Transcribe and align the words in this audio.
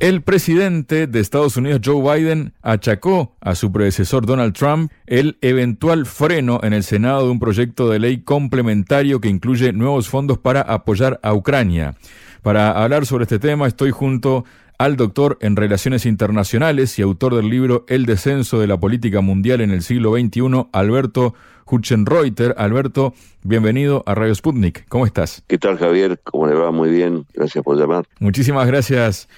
El 0.00 0.22
presidente 0.22 1.06
de 1.06 1.20
Estados 1.20 1.58
Unidos, 1.58 1.82
Joe 1.84 2.00
Biden, 2.00 2.54
achacó 2.62 3.36
a 3.42 3.54
su 3.54 3.70
predecesor 3.70 4.24
Donald 4.24 4.54
Trump 4.54 4.90
el 5.06 5.36
eventual 5.42 6.06
freno 6.06 6.58
en 6.62 6.72
el 6.72 6.84
Senado 6.84 7.26
de 7.26 7.32
un 7.32 7.38
proyecto 7.38 7.90
de 7.90 7.98
ley 7.98 8.22
complementario 8.22 9.20
que 9.20 9.28
incluye 9.28 9.74
nuevos 9.74 10.08
fondos 10.08 10.38
para 10.38 10.62
apoyar 10.62 11.20
a 11.22 11.34
Ucrania. 11.34 11.96
Para 12.40 12.82
hablar 12.82 13.04
sobre 13.04 13.24
este 13.24 13.38
tema 13.38 13.66
estoy 13.66 13.90
junto 13.90 14.46
al 14.78 14.96
doctor 14.96 15.36
en 15.42 15.54
Relaciones 15.54 16.06
Internacionales 16.06 16.98
y 16.98 17.02
autor 17.02 17.34
del 17.34 17.50
libro 17.50 17.84
El 17.86 18.06
descenso 18.06 18.58
de 18.58 18.68
la 18.68 18.80
política 18.80 19.20
mundial 19.20 19.60
en 19.60 19.70
el 19.70 19.82
siglo 19.82 20.12
XXI, 20.12 20.68
Alberto 20.72 21.34
Hutchenreuter. 21.66 22.54
Alberto, 22.56 23.12
bienvenido 23.42 24.02
a 24.06 24.14
Radio 24.14 24.34
Sputnik. 24.34 24.88
¿Cómo 24.88 25.04
estás? 25.04 25.44
¿Qué 25.46 25.58
tal, 25.58 25.76
Javier? 25.76 26.18
¿Cómo 26.24 26.46
le 26.46 26.54
va? 26.54 26.70
Muy 26.70 26.88
bien. 26.88 27.26
Gracias 27.34 27.62
por 27.62 27.76
llamar. 27.76 28.06
Muchísimas 28.18 28.66
gracias 28.66 29.28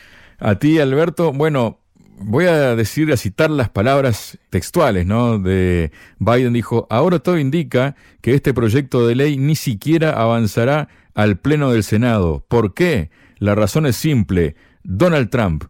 a 0.43 0.57
ti, 0.57 0.81
Alberto. 0.81 1.33
Bueno, 1.33 1.79
voy 2.19 2.47
a 2.47 2.75
decir, 2.75 3.12
a 3.12 3.17
citar 3.17 3.51
las 3.51 3.71
palabras 3.71 4.39
textuales, 4.51 5.07
¿no? 5.07 5.39
De 5.39 5.93
Biden 6.19 6.53
dijo, 6.53 6.87
ahora 6.91 7.21
todo 7.21 7.39
indica 7.39 7.95
que 8.21 8.34
este 8.34 8.53
proyecto 8.53 9.07
de 9.07 9.15
ley 9.15 9.39
ni 9.39 9.55
siquiera 9.55 10.11
avanzará 10.11 10.89
al 11.15 11.39
Pleno 11.39 11.71
del 11.71 11.84
Senado. 11.84 12.45
¿Por 12.49 12.75
qué? 12.75 13.11
La 13.39 13.55
razón 13.55 13.87
es 13.87 13.97
simple 13.97 14.57
Donald 14.83 15.31
Trump. 15.31 15.65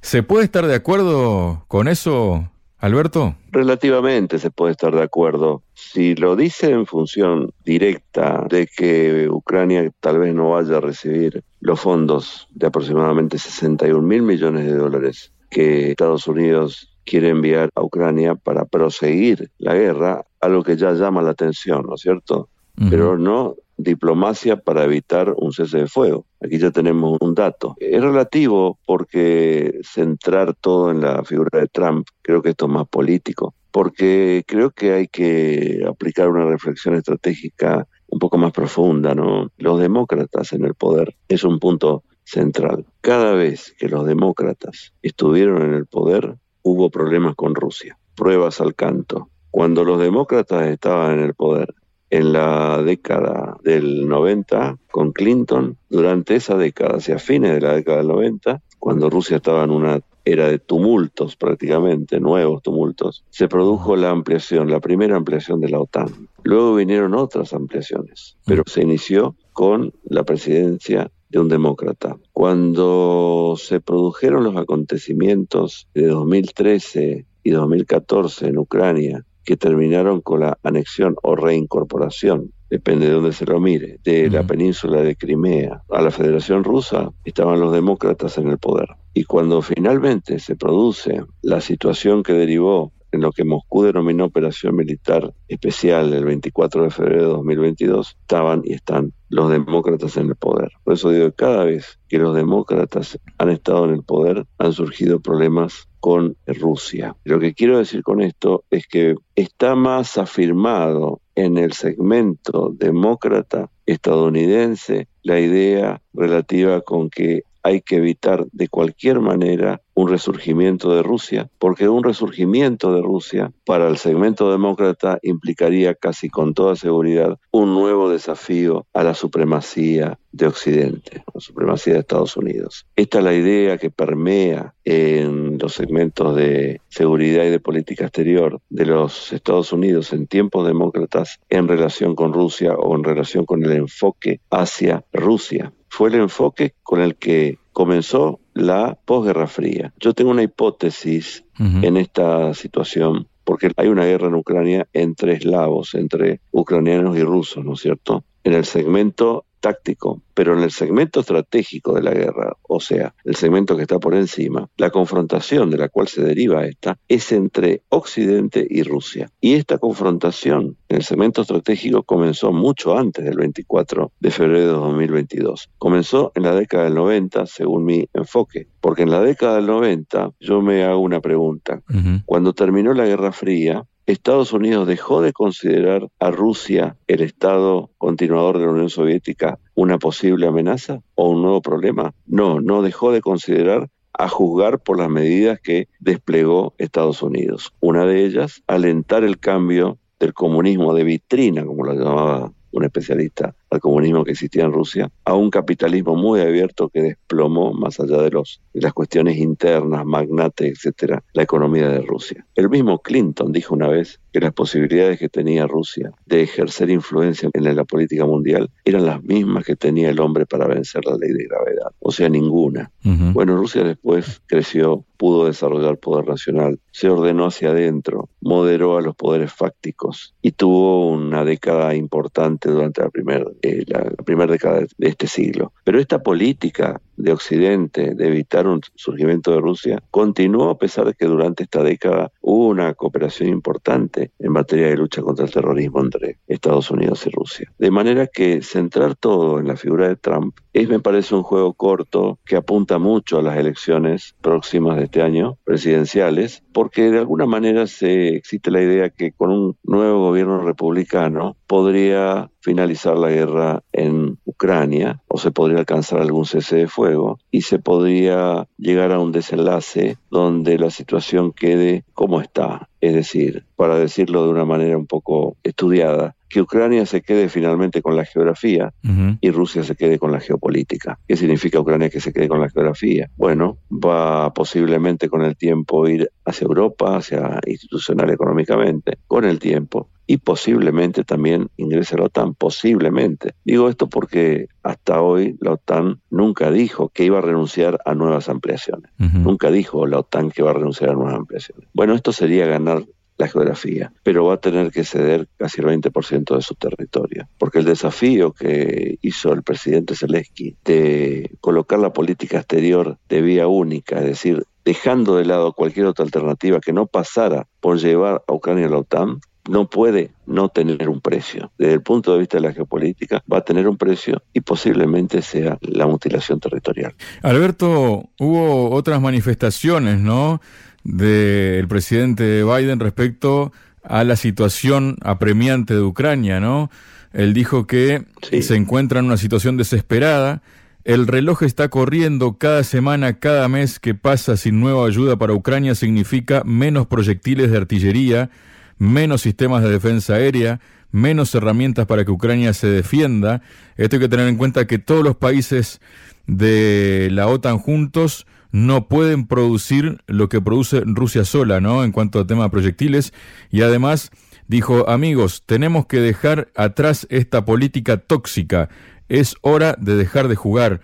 ¿Se 0.00 0.22
puede 0.22 0.44
estar 0.44 0.66
de 0.66 0.74
acuerdo 0.74 1.64
con 1.68 1.88
eso, 1.88 2.50
Alberto? 2.86 3.34
Relativamente 3.50 4.38
se 4.38 4.50
puede 4.50 4.72
estar 4.72 4.94
de 4.94 5.02
acuerdo. 5.02 5.62
Si 5.74 6.14
lo 6.14 6.36
dice 6.36 6.70
en 6.70 6.86
función 6.86 7.50
directa 7.64 8.46
de 8.48 8.66
que 8.66 9.28
Ucrania 9.28 9.90
tal 10.00 10.18
vez 10.20 10.34
no 10.34 10.50
vaya 10.50 10.76
a 10.76 10.80
recibir 10.80 11.42
los 11.60 11.80
fondos 11.80 12.48
de 12.52 12.68
aproximadamente 12.68 13.38
61 13.38 14.00
mil 14.00 14.22
millones 14.22 14.66
de 14.66 14.74
dólares 14.74 15.32
que 15.50 15.90
Estados 15.90 16.26
Unidos 16.28 16.96
quiere 17.04 17.30
enviar 17.30 17.70
a 17.74 17.82
Ucrania 17.82 18.34
para 18.34 18.64
proseguir 18.64 19.50
la 19.58 19.74
guerra, 19.74 20.24
algo 20.40 20.62
que 20.62 20.76
ya 20.76 20.92
llama 20.92 21.22
la 21.22 21.30
atención, 21.30 21.84
¿no 21.86 21.94
es 21.94 22.00
cierto? 22.00 22.48
Pero 22.90 23.16
no 23.16 23.54
diplomacia 23.76 24.56
para 24.56 24.84
evitar 24.84 25.34
un 25.36 25.52
cese 25.52 25.78
de 25.78 25.86
fuego. 25.86 26.26
Aquí 26.40 26.58
ya 26.58 26.70
tenemos 26.70 27.18
un 27.20 27.34
dato. 27.34 27.76
Es 27.78 28.00
relativo 28.00 28.78
porque 28.86 29.80
centrar 29.82 30.54
todo 30.54 30.90
en 30.90 31.00
la 31.00 31.24
figura 31.24 31.60
de 31.60 31.68
Trump, 31.68 32.06
creo 32.22 32.42
que 32.42 32.50
esto 32.50 32.66
es 32.66 32.72
más 32.72 32.88
político, 32.88 33.54
porque 33.70 34.44
creo 34.46 34.70
que 34.70 34.92
hay 34.92 35.08
que 35.08 35.84
aplicar 35.86 36.28
una 36.28 36.46
reflexión 36.46 36.94
estratégica 36.94 37.86
un 38.08 38.18
poco 38.18 38.38
más 38.38 38.52
profunda, 38.52 39.14
¿no? 39.14 39.50
Los 39.58 39.80
demócratas 39.80 40.52
en 40.52 40.64
el 40.64 40.74
poder 40.74 41.14
es 41.28 41.44
un 41.44 41.58
punto 41.58 42.04
central. 42.24 42.86
Cada 43.00 43.32
vez 43.32 43.74
que 43.78 43.88
los 43.88 44.06
demócratas 44.06 44.92
estuvieron 45.02 45.62
en 45.62 45.74
el 45.74 45.86
poder, 45.86 46.36
hubo 46.62 46.90
problemas 46.90 47.34
con 47.34 47.54
Rusia. 47.54 47.98
Pruebas 48.14 48.60
al 48.60 48.74
canto. 48.74 49.28
Cuando 49.50 49.84
los 49.84 50.00
demócratas 50.00 50.66
estaban 50.66 51.18
en 51.18 51.24
el 51.24 51.34
poder 51.34 51.74
en 52.10 52.32
la 52.32 52.82
década 52.82 53.56
del 53.62 54.08
90 54.08 54.78
con 54.90 55.12
Clinton, 55.12 55.76
durante 55.88 56.36
esa 56.36 56.56
década, 56.56 56.96
hacia 56.96 57.18
fines 57.18 57.52
de 57.52 57.60
la 57.60 57.74
década 57.74 57.98
del 57.98 58.08
90, 58.08 58.62
cuando 58.78 59.10
Rusia 59.10 59.38
estaba 59.38 59.64
en 59.64 59.70
una 59.70 60.00
era 60.24 60.48
de 60.48 60.58
tumultos 60.58 61.36
prácticamente, 61.36 62.18
nuevos 62.18 62.60
tumultos, 62.62 63.24
se 63.30 63.46
produjo 63.46 63.94
la 63.94 64.10
ampliación, 64.10 64.70
la 64.70 64.80
primera 64.80 65.16
ampliación 65.16 65.60
de 65.60 65.68
la 65.68 65.80
OTAN. 65.80 66.28
Luego 66.42 66.74
vinieron 66.74 67.14
otras 67.14 67.54
ampliaciones, 67.54 68.36
pero 68.44 68.64
se 68.66 68.82
inició 68.82 69.36
con 69.52 69.94
la 70.04 70.24
presidencia 70.24 71.10
de 71.28 71.38
un 71.38 71.48
demócrata. 71.48 72.16
Cuando 72.32 73.54
se 73.56 73.80
produjeron 73.80 74.42
los 74.44 74.56
acontecimientos 74.56 75.88
de 75.94 76.06
2013 76.08 77.24
y 77.44 77.50
2014 77.50 78.48
en 78.48 78.58
Ucrania, 78.58 79.24
que 79.46 79.56
terminaron 79.56 80.20
con 80.20 80.40
la 80.40 80.58
anexión 80.64 81.14
o 81.22 81.36
reincorporación, 81.36 82.52
depende 82.68 83.06
de 83.06 83.12
dónde 83.12 83.32
se 83.32 83.46
lo 83.46 83.60
mire, 83.60 84.00
de 84.04 84.28
la 84.28 84.42
península 84.42 85.00
de 85.02 85.16
Crimea 85.16 85.82
a 85.88 86.02
la 86.02 86.10
Federación 86.10 86.64
Rusa, 86.64 87.10
estaban 87.24 87.60
los 87.60 87.72
demócratas 87.72 88.36
en 88.38 88.48
el 88.48 88.58
poder. 88.58 88.88
Y 89.14 89.24
cuando 89.24 89.62
finalmente 89.62 90.40
se 90.40 90.56
produce 90.56 91.22
la 91.42 91.60
situación 91.60 92.24
que 92.24 92.32
derivó 92.32 92.92
en 93.12 93.20
lo 93.20 93.30
que 93.30 93.44
Moscú 93.44 93.84
denominó 93.84 94.24
operación 94.24 94.74
militar 94.74 95.32
especial 95.46 96.12
el 96.12 96.24
24 96.24 96.82
de 96.82 96.90
febrero 96.90 97.22
de 97.22 97.28
2022, 97.28 98.16
estaban 98.20 98.62
y 98.64 98.74
están 98.74 99.12
los 99.28 99.48
demócratas 99.48 100.16
en 100.16 100.28
el 100.28 100.36
poder. 100.36 100.72
Por 100.82 100.94
eso 100.94 101.10
digo 101.10 101.26
que 101.26 101.36
cada 101.36 101.64
vez 101.64 102.00
que 102.08 102.18
los 102.18 102.34
demócratas 102.34 103.18
han 103.38 103.50
estado 103.50 103.84
en 103.84 103.94
el 103.94 104.02
poder, 104.02 104.44
han 104.58 104.72
surgido 104.72 105.20
problemas 105.20 105.88
con 106.06 106.36
Rusia. 106.46 107.16
Lo 107.24 107.40
que 107.40 107.52
quiero 107.52 107.78
decir 107.78 108.04
con 108.04 108.22
esto 108.22 108.62
es 108.70 108.86
que 108.86 109.16
está 109.34 109.74
más 109.74 110.18
afirmado 110.18 111.20
en 111.34 111.58
el 111.58 111.72
segmento 111.72 112.72
demócrata 112.72 113.70
estadounidense 113.86 115.08
la 115.24 115.40
idea 115.40 116.00
relativa 116.14 116.80
con 116.82 117.10
que 117.10 117.42
hay 117.64 117.80
que 117.80 117.96
evitar 117.96 118.46
de 118.52 118.68
cualquier 118.68 119.18
manera 119.18 119.80
un 119.96 120.08
resurgimiento 120.08 120.94
de 120.94 121.02
Rusia, 121.02 121.48
porque 121.58 121.88
un 121.88 122.04
resurgimiento 122.04 122.92
de 122.92 123.00
Rusia 123.00 123.50
para 123.64 123.88
el 123.88 123.96
segmento 123.96 124.50
demócrata 124.50 125.18
implicaría 125.22 125.94
casi 125.94 126.28
con 126.28 126.52
toda 126.52 126.76
seguridad 126.76 127.38
un 127.50 127.72
nuevo 127.72 128.10
desafío 128.10 128.86
a 128.92 129.02
la 129.02 129.14
supremacía 129.14 130.18
de 130.32 130.46
Occidente, 130.46 131.24
la 131.32 131.40
supremacía 131.40 131.94
de 131.94 132.00
Estados 132.00 132.36
Unidos. 132.36 132.86
Esta 132.94 133.18
es 133.18 133.24
la 133.24 133.32
idea 133.32 133.78
que 133.78 133.90
permea 133.90 134.74
en 134.84 135.56
los 135.58 135.72
segmentos 135.72 136.36
de 136.36 136.82
seguridad 136.90 137.44
y 137.44 137.50
de 137.50 137.58
política 137.58 138.04
exterior 138.04 138.60
de 138.68 138.84
los 138.84 139.32
Estados 139.32 139.72
Unidos 139.72 140.12
en 140.12 140.26
tiempos 140.26 140.66
demócratas 140.66 141.40
en 141.48 141.68
relación 141.68 142.14
con 142.14 142.34
Rusia 142.34 142.74
o 142.74 142.94
en 142.94 143.02
relación 143.02 143.46
con 143.46 143.64
el 143.64 143.72
enfoque 143.72 144.40
hacia 144.50 145.04
Rusia. 145.10 145.72
Fue 145.88 146.10
el 146.10 146.16
enfoque 146.16 146.74
con 146.82 147.00
el 147.00 147.16
que 147.16 147.56
comenzó 147.76 148.40
la 148.54 148.98
posguerra 149.04 149.46
fría. 149.46 149.92
Yo 150.00 150.14
tengo 150.14 150.30
una 150.30 150.42
hipótesis 150.42 151.44
en 151.58 151.98
esta 151.98 152.54
situación, 152.54 153.28
porque 153.44 153.70
hay 153.76 153.88
una 153.88 154.06
guerra 154.06 154.28
en 154.28 154.34
Ucrania 154.34 154.88
entre 154.94 155.34
eslavos, 155.34 155.94
entre 155.94 156.40
ucranianos 156.52 157.18
y 157.18 157.22
rusos, 157.22 157.62
¿no 157.62 157.74
es 157.74 157.80
cierto? 157.80 158.24
En 158.44 158.54
el 158.54 158.64
segmento 158.64 159.44
táctico, 159.66 160.22
pero 160.32 160.56
en 160.56 160.62
el 160.62 160.70
segmento 160.70 161.18
estratégico 161.18 161.92
de 161.92 162.02
la 162.02 162.12
guerra, 162.12 162.56
o 162.62 162.78
sea, 162.78 163.16
el 163.24 163.34
segmento 163.34 163.74
que 163.76 163.82
está 163.82 163.98
por 163.98 164.14
encima, 164.14 164.68
la 164.76 164.90
confrontación 164.90 165.72
de 165.72 165.78
la 165.78 165.88
cual 165.88 166.06
se 166.06 166.22
deriva 166.22 166.64
esta 166.66 167.00
es 167.08 167.32
entre 167.32 167.82
Occidente 167.88 168.64
y 168.70 168.84
Rusia. 168.84 169.28
Y 169.40 169.54
esta 169.54 169.78
confrontación 169.78 170.76
en 170.88 170.98
el 170.98 171.02
segmento 171.02 171.42
estratégico 171.42 172.04
comenzó 172.04 172.52
mucho 172.52 172.96
antes 172.96 173.24
del 173.24 173.38
24 173.38 174.12
de 174.20 174.30
febrero 174.30 174.66
de 174.66 174.72
2022. 174.74 175.68
Comenzó 175.78 176.30
en 176.36 176.44
la 176.44 176.54
década 176.54 176.84
del 176.84 176.94
90, 176.94 177.46
según 177.46 177.84
mi 177.84 178.08
enfoque, 178.14 178.68
porque 178.80 179.02
en 179.02 179.10
la 179.10 179.22
década 179.22 179.56
del 179.56 179.66
90 179.66 180.30
yo 180.38 180.62
me 180.62 180.84
hago 180.84 181.00
una 181.00 181.20
pregunta. 181.20 181.82
Cuando 182.24 182.52
terminó 182.52 182.94
la 182.94 183.06
Guerra 183.06 183.32
Fría, 183.32 183.84
Estados 184.06 184.52
Unidos 184.52 184.86
dejó 184.86 185.20
de 185.20 185.32
considerar 185.32 186.08
a 186.20 186.30
Rusia, 186.30 186.96
el 187.08 187.22
Estado 187.22 187.90
continuador 187.98 188.58
de 188.58 188.66
la 188.66 188.70
Unión 188.70 188.88
Soviética, 188.88 189.58
una 189.74 189.98
posible 189.98 190.46
amenaza 190.46 191.00
o 191.16 191.30
un 191.30 191.42
nuevo 191.42 191.60
problema. 191.60 192.14
No, 192.24 192.60
no 192.60 192.82
dejó 192.82 193.10
de 193.10 193.20
considerar 193.20 193.88
a 194.12 194.28
juzgar 194.28 194.78
por 194.78 194.98
las 194.98 195.10
medidas 195.10 195.60
que 195.60 195.88
desplegó 195.98 196.74
Estados 196.78 197.20
Unidos. 197.20 197.74
Una 197.80 198.06
de 198.06 198.24
ellas, 198.24 198.62
alentar 198.68 199.24
el 199.24 199.40
cambio 199.40 199.98
del 200.20 200.32
comunismo 200.32 200.94
de 200.94 201.02
vitrina, 201.02 201.66
como 201.66 201.84
lo 201.84 201.94
llamaba 201.94 202.52
un 202.70 202.84
especialista 202.84 203.56
al 203.70 203.80
comunismo 203.80 204.24
que 204.24 204.32
existía 204.32 204.64
en 204.64 204.72
Rusia, 204.72 205.10
a 205.24 205.34
un 205.34 205.50
capitalismo 205.50 206.14
muy 206.14 206.40
abierto 206.40 206.88
que 206.88 207.02
desplomó, 207.02 207.72
más 207.72 208.00
allá 208.00 208.18
de, 208.22 208.30
los, 208.30 208.60
de 208.72 208.80
las 208.80 208.92
cuestiones 208.92 209.36
internas, 209.38 210.04
magnates, 210.04 210.72
etcétera, 210.72 211.22
la 211.32 211.42
economía 211.42 211.88
de 211.88 212.00
Rusia. 212.00 212.46
El 212.54 212.70
mismo 212.70 213.00
Clinton 213.00 213.52
dijo 213.52 213.74
una 213.74 213.88
vez 213.88 214.20
que 214.32 214.40
las 214.40 214.52
posibilidades 214.52 215.18
que 215.18 215.28
tenía 215.28 215.66
Rusia 215.66 216.12
de 216.26 216.42
ejercer 216.42 216.90
influencia 216.90 217.48
en 217.52 217.76
la 217.76 217.84
política 217.84 218.24
mundial 218.24 218.70
eran 218.84 219.06
las 219.06 219.22
mismas 219.22 219.64
que 219.64 219.76
tenía 219.76 220.10
el 220.10 220.20
hombre 220.20 220.46
para 220.46 220.66
vencer 220.66 221.04
la 221.04 221.16
ley 221.16 221.32
de 221.32 221.44
gravedad, 221.44 221.92
o 222.00 222.12
sea, 222.12 222.28
ninguna. 222.28 222.90
Bueno, 223.02 223.56
Rusia 223.56 223.84
después 223.84 224.42
creció 224.46 225.04
pudo 225.16 225.46
desarrollar 225.46 225.98
poder 225.98 226.28
nacional, 226.28 226.78
se 226.92 227.08
ordenó 227.08 227.46
hacia 227.46 227.70
adentro, 227.70 228.28
moderó 228.40 228.96
a 228.96 229.02
los 229.02 229.16
poderes 229.16 229.52
fácticos 229.52 230.34
y 230.42 230.52
tuvo 230.52 231.08
una 231.10 231.44
década 231.44 231.94
importante 231.94 232.70
durante 232.70 233.02
la 233.02 233.10
primera 233.10 233.44
eh, 233.66 233.84
la, 233.86 234.04
primera 234.24 234.52
década 234.52 234.80
de 234.80 235.08
este 235.08 235.26
siglo. 235.26 235.72
Pero 235.84 236.00
esta 236.00 236.22
política 236.22 237.00
de 237.16 237.32
Occidente 237.32 238.14
de 238.14 238.26
evitar 238.26 238.66
un 238.66 238.80
surgimiento 238.94 239.52
de 239.52 239.60
Rusia 239.60 240.02
continuó 240.10 240.70
a 240.70 240.78
pesar 240.78 241.06
de 241.06 241.14
que 241.14 241.26
durante 241.26 241.64
esta 241.64 241.82
década 241.82 242.30
hubo 242.40 242.68
una 242.68 242.94
cooperación 242.94 243.48
importante 243.48 244.32
en 244.38 244.52
materia 244.52 244.88
de 244.88 244.96
lucha 244.96 245.22
contra 245.22 245.46
el 245.46 245.52
terrorismo 245.52 246.00
entre 246.00 246.38
Estados 246.46 246.90
Unidos 246.90 247.26
y 247.26 247.30
Rusia. 247.30 247.72
De 247.78 247.90
manera 247.90 248.26
que 248.26 248.62
centrar 248.62 249.14
todo 249.14 249.58
en 249.58 249.68
la 249.68 249.76
figura 249.76 250.08
de 250.08 250.16
Trump 250.16 250.56
es, 250.72 250.88
me 250.88 251.00
parece, 251.00 251.34
un 251.34 251.42
juego 251.42 251.72
corto 251.72 252.38
que 252.44 252.56
apunta 252.56 252.98
mucho 252.98 253.38
a 253.38 253.42
las 253.42 253.56
elecciones 253.56 254.34
próximas 254.42 254.98
de 254.98 255.04
este 255.04 255.22
año, 255.22 255.58
presidenciales, 255.64 256.62
porque 256.72 257.10
de 257.10 257.18
alguna 257.18 257.46
manera 257.46 257.86
se 257.86 258.36
existe 258.36 258.70
la 258.70 258.82
idea 258.82 259.08
que 259.08 259.32
con 259.32 259.50
un 259.50 259.76
nuevo 259.84 260.20
gobierno 260.20 260.60
republicano 260.60 261.56
podría 261.66 262.50
finalizar 262.66 263.16
la 263.16 263.30
guerra 263.30 263.84
en 263.92 264.38
Ucrania 264.44 265.22
o 265.28 265.38
se 265.38 265.52
podría 265.52 265.78
alcanzar 265.78 266.20
algún 266.20 266.46
cese 266.46 266.74
de 266.74 266.88
fuego 266.88 267.38
y 267.52 267.62
se 267.62 267.78
podría 267.78 268.66
llegar 268.76 269.12
a 269.12 269.20
un 269.20 269.30
desenlace 269.30 270.18
donde 270.32 270.76
la 270.76 270.90
situación 270.90 271.52
quede 271.52 272.02
como 272.12 272.40
está. 272.40 272.88
Es 273.00 273.14
decir, 273.14 273.66
para 273.76 273.96
decirlo 273.96 274.42
de 274.42 274.50
una 274.50 274.64
manera 274.64 274.98
un 274.98 275.06
poco 275.06 275.56
estudiada, 275.62 276.34
que 276.48 276.60
Ucrania 276.60 277.06
se 277.06 277.22
quede 277.22 277.48
finalmente 277.48 278.02
con 278.02 278.16
la 278.16 278.24
geografía 278.24 278.92
y 279.40 279.50
Rusia 279.52 279.84
se 279.84 279.94
quede 279.94 280.18
con 280.18 280.32
la 280.32 280.40
geopolítica. 280.40 281.20
¿Qué 281.28 281.36
significa 281.36 281.78
Ucrania 281.78 282.10
que 282.10 282.20
se 282.20 282.32
quede 282.32 282.48
con 282.48 282.60
la 282.60 282.68
geografía? 282.68 283.30
Bueno, 283.36 283.78
va 283.92 284.52
posiblemente 284.52 285.28
con 285.28 285.42
el 285.42 285.56
tiempo 285.56 286.08
ir 286.08 286.30
hacia 286.44 286.64
Europa, 286.64 287.16
hacia 287.16 287.60
institucional 287.64 288.30
económicamente, 288.30 289.18
con 289.28 289.44
el 289.44 289.60
tiempo 289.60 290.08
y 290.26 290.38
posiblemente 290.38 291.24
también 291.24 291.68
ingrese 291.76 292.16
a 292.16 292.18
la 292.18 292.24
OTAN, 292.24 292.54
posiblemente. 292.54 293.54
Digo 293.64 293.88
esto 293.88 294.08
porque 294.08 294.68
hasta 294.82 295.20
hoy 295.20 295.56
la 295.60 295.72
OTAN 295.72 296.20
nunca 296.30 296.70
dijo 296.70 297.08
que 297.10 297.24
iba 297.24 297.38
a 297.38 297.42
renunciar 297.42 297.98
a 298.04 298.14
nuevas 298.14 298.48
ampliaciones. 298.48 299.10
Nunca 299.18 299.70
dijo 299.70 300.06
la 300.06 300.18
OTAN 300.18 300.50
que 300.50 300.62
va 300.62 300.70
a 300.70 300.74
renunciar 300.74 301.10
a 301.10 301.14
nuevas 301.14 301.34
ampliaciones. 301.34 301.88
Bueno, 301.92 302.14
esto 302.14 302.32
sería 302.32 302.66
ganar 302.66 303.04
la 303.38 303.48
geografía, 303.48 304.12
pero 304.22 304.46
va 304.46 304.54
a 304.54 304.60
tener 304.60 304.90
que 304.90 305.04
ceder 305.04 305.46
casi 305.58 305.80
el 305.82 305.88
20% 305.88 306.56
de 306.56 306.62
su 306.62 306.74
territorio, 306.74 307.48
porque 307.58 307.80
el 307.80 307.84
desafío 307.84 308.52
que 308.52 309.18
hizo 309.20 309.52
el 309.52 309.62
presidente 309.62 310.14
Zelensky 310.14 310.76
de 310.84 311.50
colocar 311.60 311.98
la 311.98 312.12
política 312.12 312.58
exterior 312.58 313.18
de 313.28 313.42
vía 313.42 313.66
única, 313.66 314.18
es 314.20 314.24
decir, 314.24 314.64
dejando 314.84 315.36
de 315.36 315.44
lado 315.44 315.72
cualquier 315.72 316.06
otra 316.06 316.24
alternativa 316.24 316.80
que 316.80 316.92
no 316.92 317.06
pasara 317.06 317.66
por 317.80 317.98
llevar 317.98 318.42
a 318.46 318.54
Ucrania 318.54 318.86
a 318.86 318.90
la 318.90 318.98
OTAN, 318.98 319.40
no 319.68 319.88
puede 319.88 320.30
no 320.46 320.68
tener 320.68 321.08
un 321.08 321.20
precio. 321.20 321.70
Desde 321.78 321.94
el 321.94 322.02
punto 322.02 322.32
de 322.32 322.40
vista 322.40 322.58
de 322.58 322.62
la 322.62 322.72
geopolítica, 322.72 323.42
va 323.52 323.58
a 323.58 323.60
tener 323.62 323.88
un 323.88 323.96
precio 323.96 324.42
y 324.52 324.60
posiblemente 324.60 325.42
sea 325.42 325.78
la 325.80 326.06
mutilación 326.06 326.60
territorial. 326.60 327.14
Alberto, 327.42 328.28
hubo 328.38 328.90
otras 328.90 329.20
manifestaciones, 329.20 330.20
¿no? 330.20 330.60
Del 331.04 331.86
presidente 331.88 332.64
Biden 332.64 333.00
respecto 333.00 333.72
a 334.02 334.24
la 334.24 334.36
situación 334.36 335.16
apremiante 335.22 335.94
de 335.94 336.02
Ucrania, 336.02 336.60
¿no? 336.60 336.90
Él 337.32 337.52
dijo 337.52 337.86
que 337.86 338.24
se 338.62 338.76
encuentra 338.76 339.20
en 339.20 339.26
una 339.26 339.36
situación 339.36 339.76
desesperada. 339.76 340.62
El 341.04 341.26
reloj 341.26 341.62
está 341.62 341.88
corriendo 341.88 342.56
cada 342.58 342.82
semana, 342.82 343.38
cada 343.38 343.68
mes 343.68 344.00
que 344.00 344.14
pasa 344.14 344.56
sin 344.56 344.80
nueva 344.80 345.06
ayuda 345.06 345.36
para 345.36 345.52
Ucrania 345.52 345.94
significa 345.94 346.62
menos 346.64 347.06
proyectiles 347.06 347.70
de 347.70 347.76
artillería, 347.76 348.50
menos 348.98 349.42
sistemas 349.42 349.82
de 349.82 349.90
defensa 349.90 350.34
aérea, 350.34 350.80
menos 351.10 351.54
herramientas 351.54 352.06
para 352.06 352.24
que 352.24 352.30
Ucrania 352.30 352.72
se 352.72 352.88
defienda. 352.88 353.62
Esto 353.96 354.16
hay 354.16 354.20
que 354.20 354.28
tener 354.28 354.48
en 354.48 354.56
cuenta 354.56 354.86
que 354.86 354.98
todos 354.98 355.24
los 355.24 355.36
países 355.36 356.00
de 356.46 357.28
la 357.32 357.48
OTAN 357.48 357.78
juntos 357.78 358.46
no 358.72 359.08
pueden 359.08 359.46
producir 359.46 360.18
lo 360.26 360.48
que 360.48 360.60
produce 360.60 361.02
Rusia 361.06 361.44
sola, 361.44 361.80
¿no? 361.80 362.04
En 362.04 362.12
cuanto 362.12 362.40
a 362.40 362.46
tema 362.46 362.64
de 362.64 362.70
proyectiles. 362.70 363.32
Y 363.70 363.82
además 363.82 364.30
dijo, 364.68 365.08
amigos, 365.08 365.62
tenemos 365.64 366.06
que 366.06 366.20
dejar 366.20 366.68
atrás 366.76 367.26
esta 367.30 367.64
política 367.64 368.18
tóxica. 368.18 368.88
Es 369.28 369.56
hora 369.62 369.96
de 369.98 370.16
dejar 370.16 370.48
de 370.48 370.56
jugar. 370.56 371.00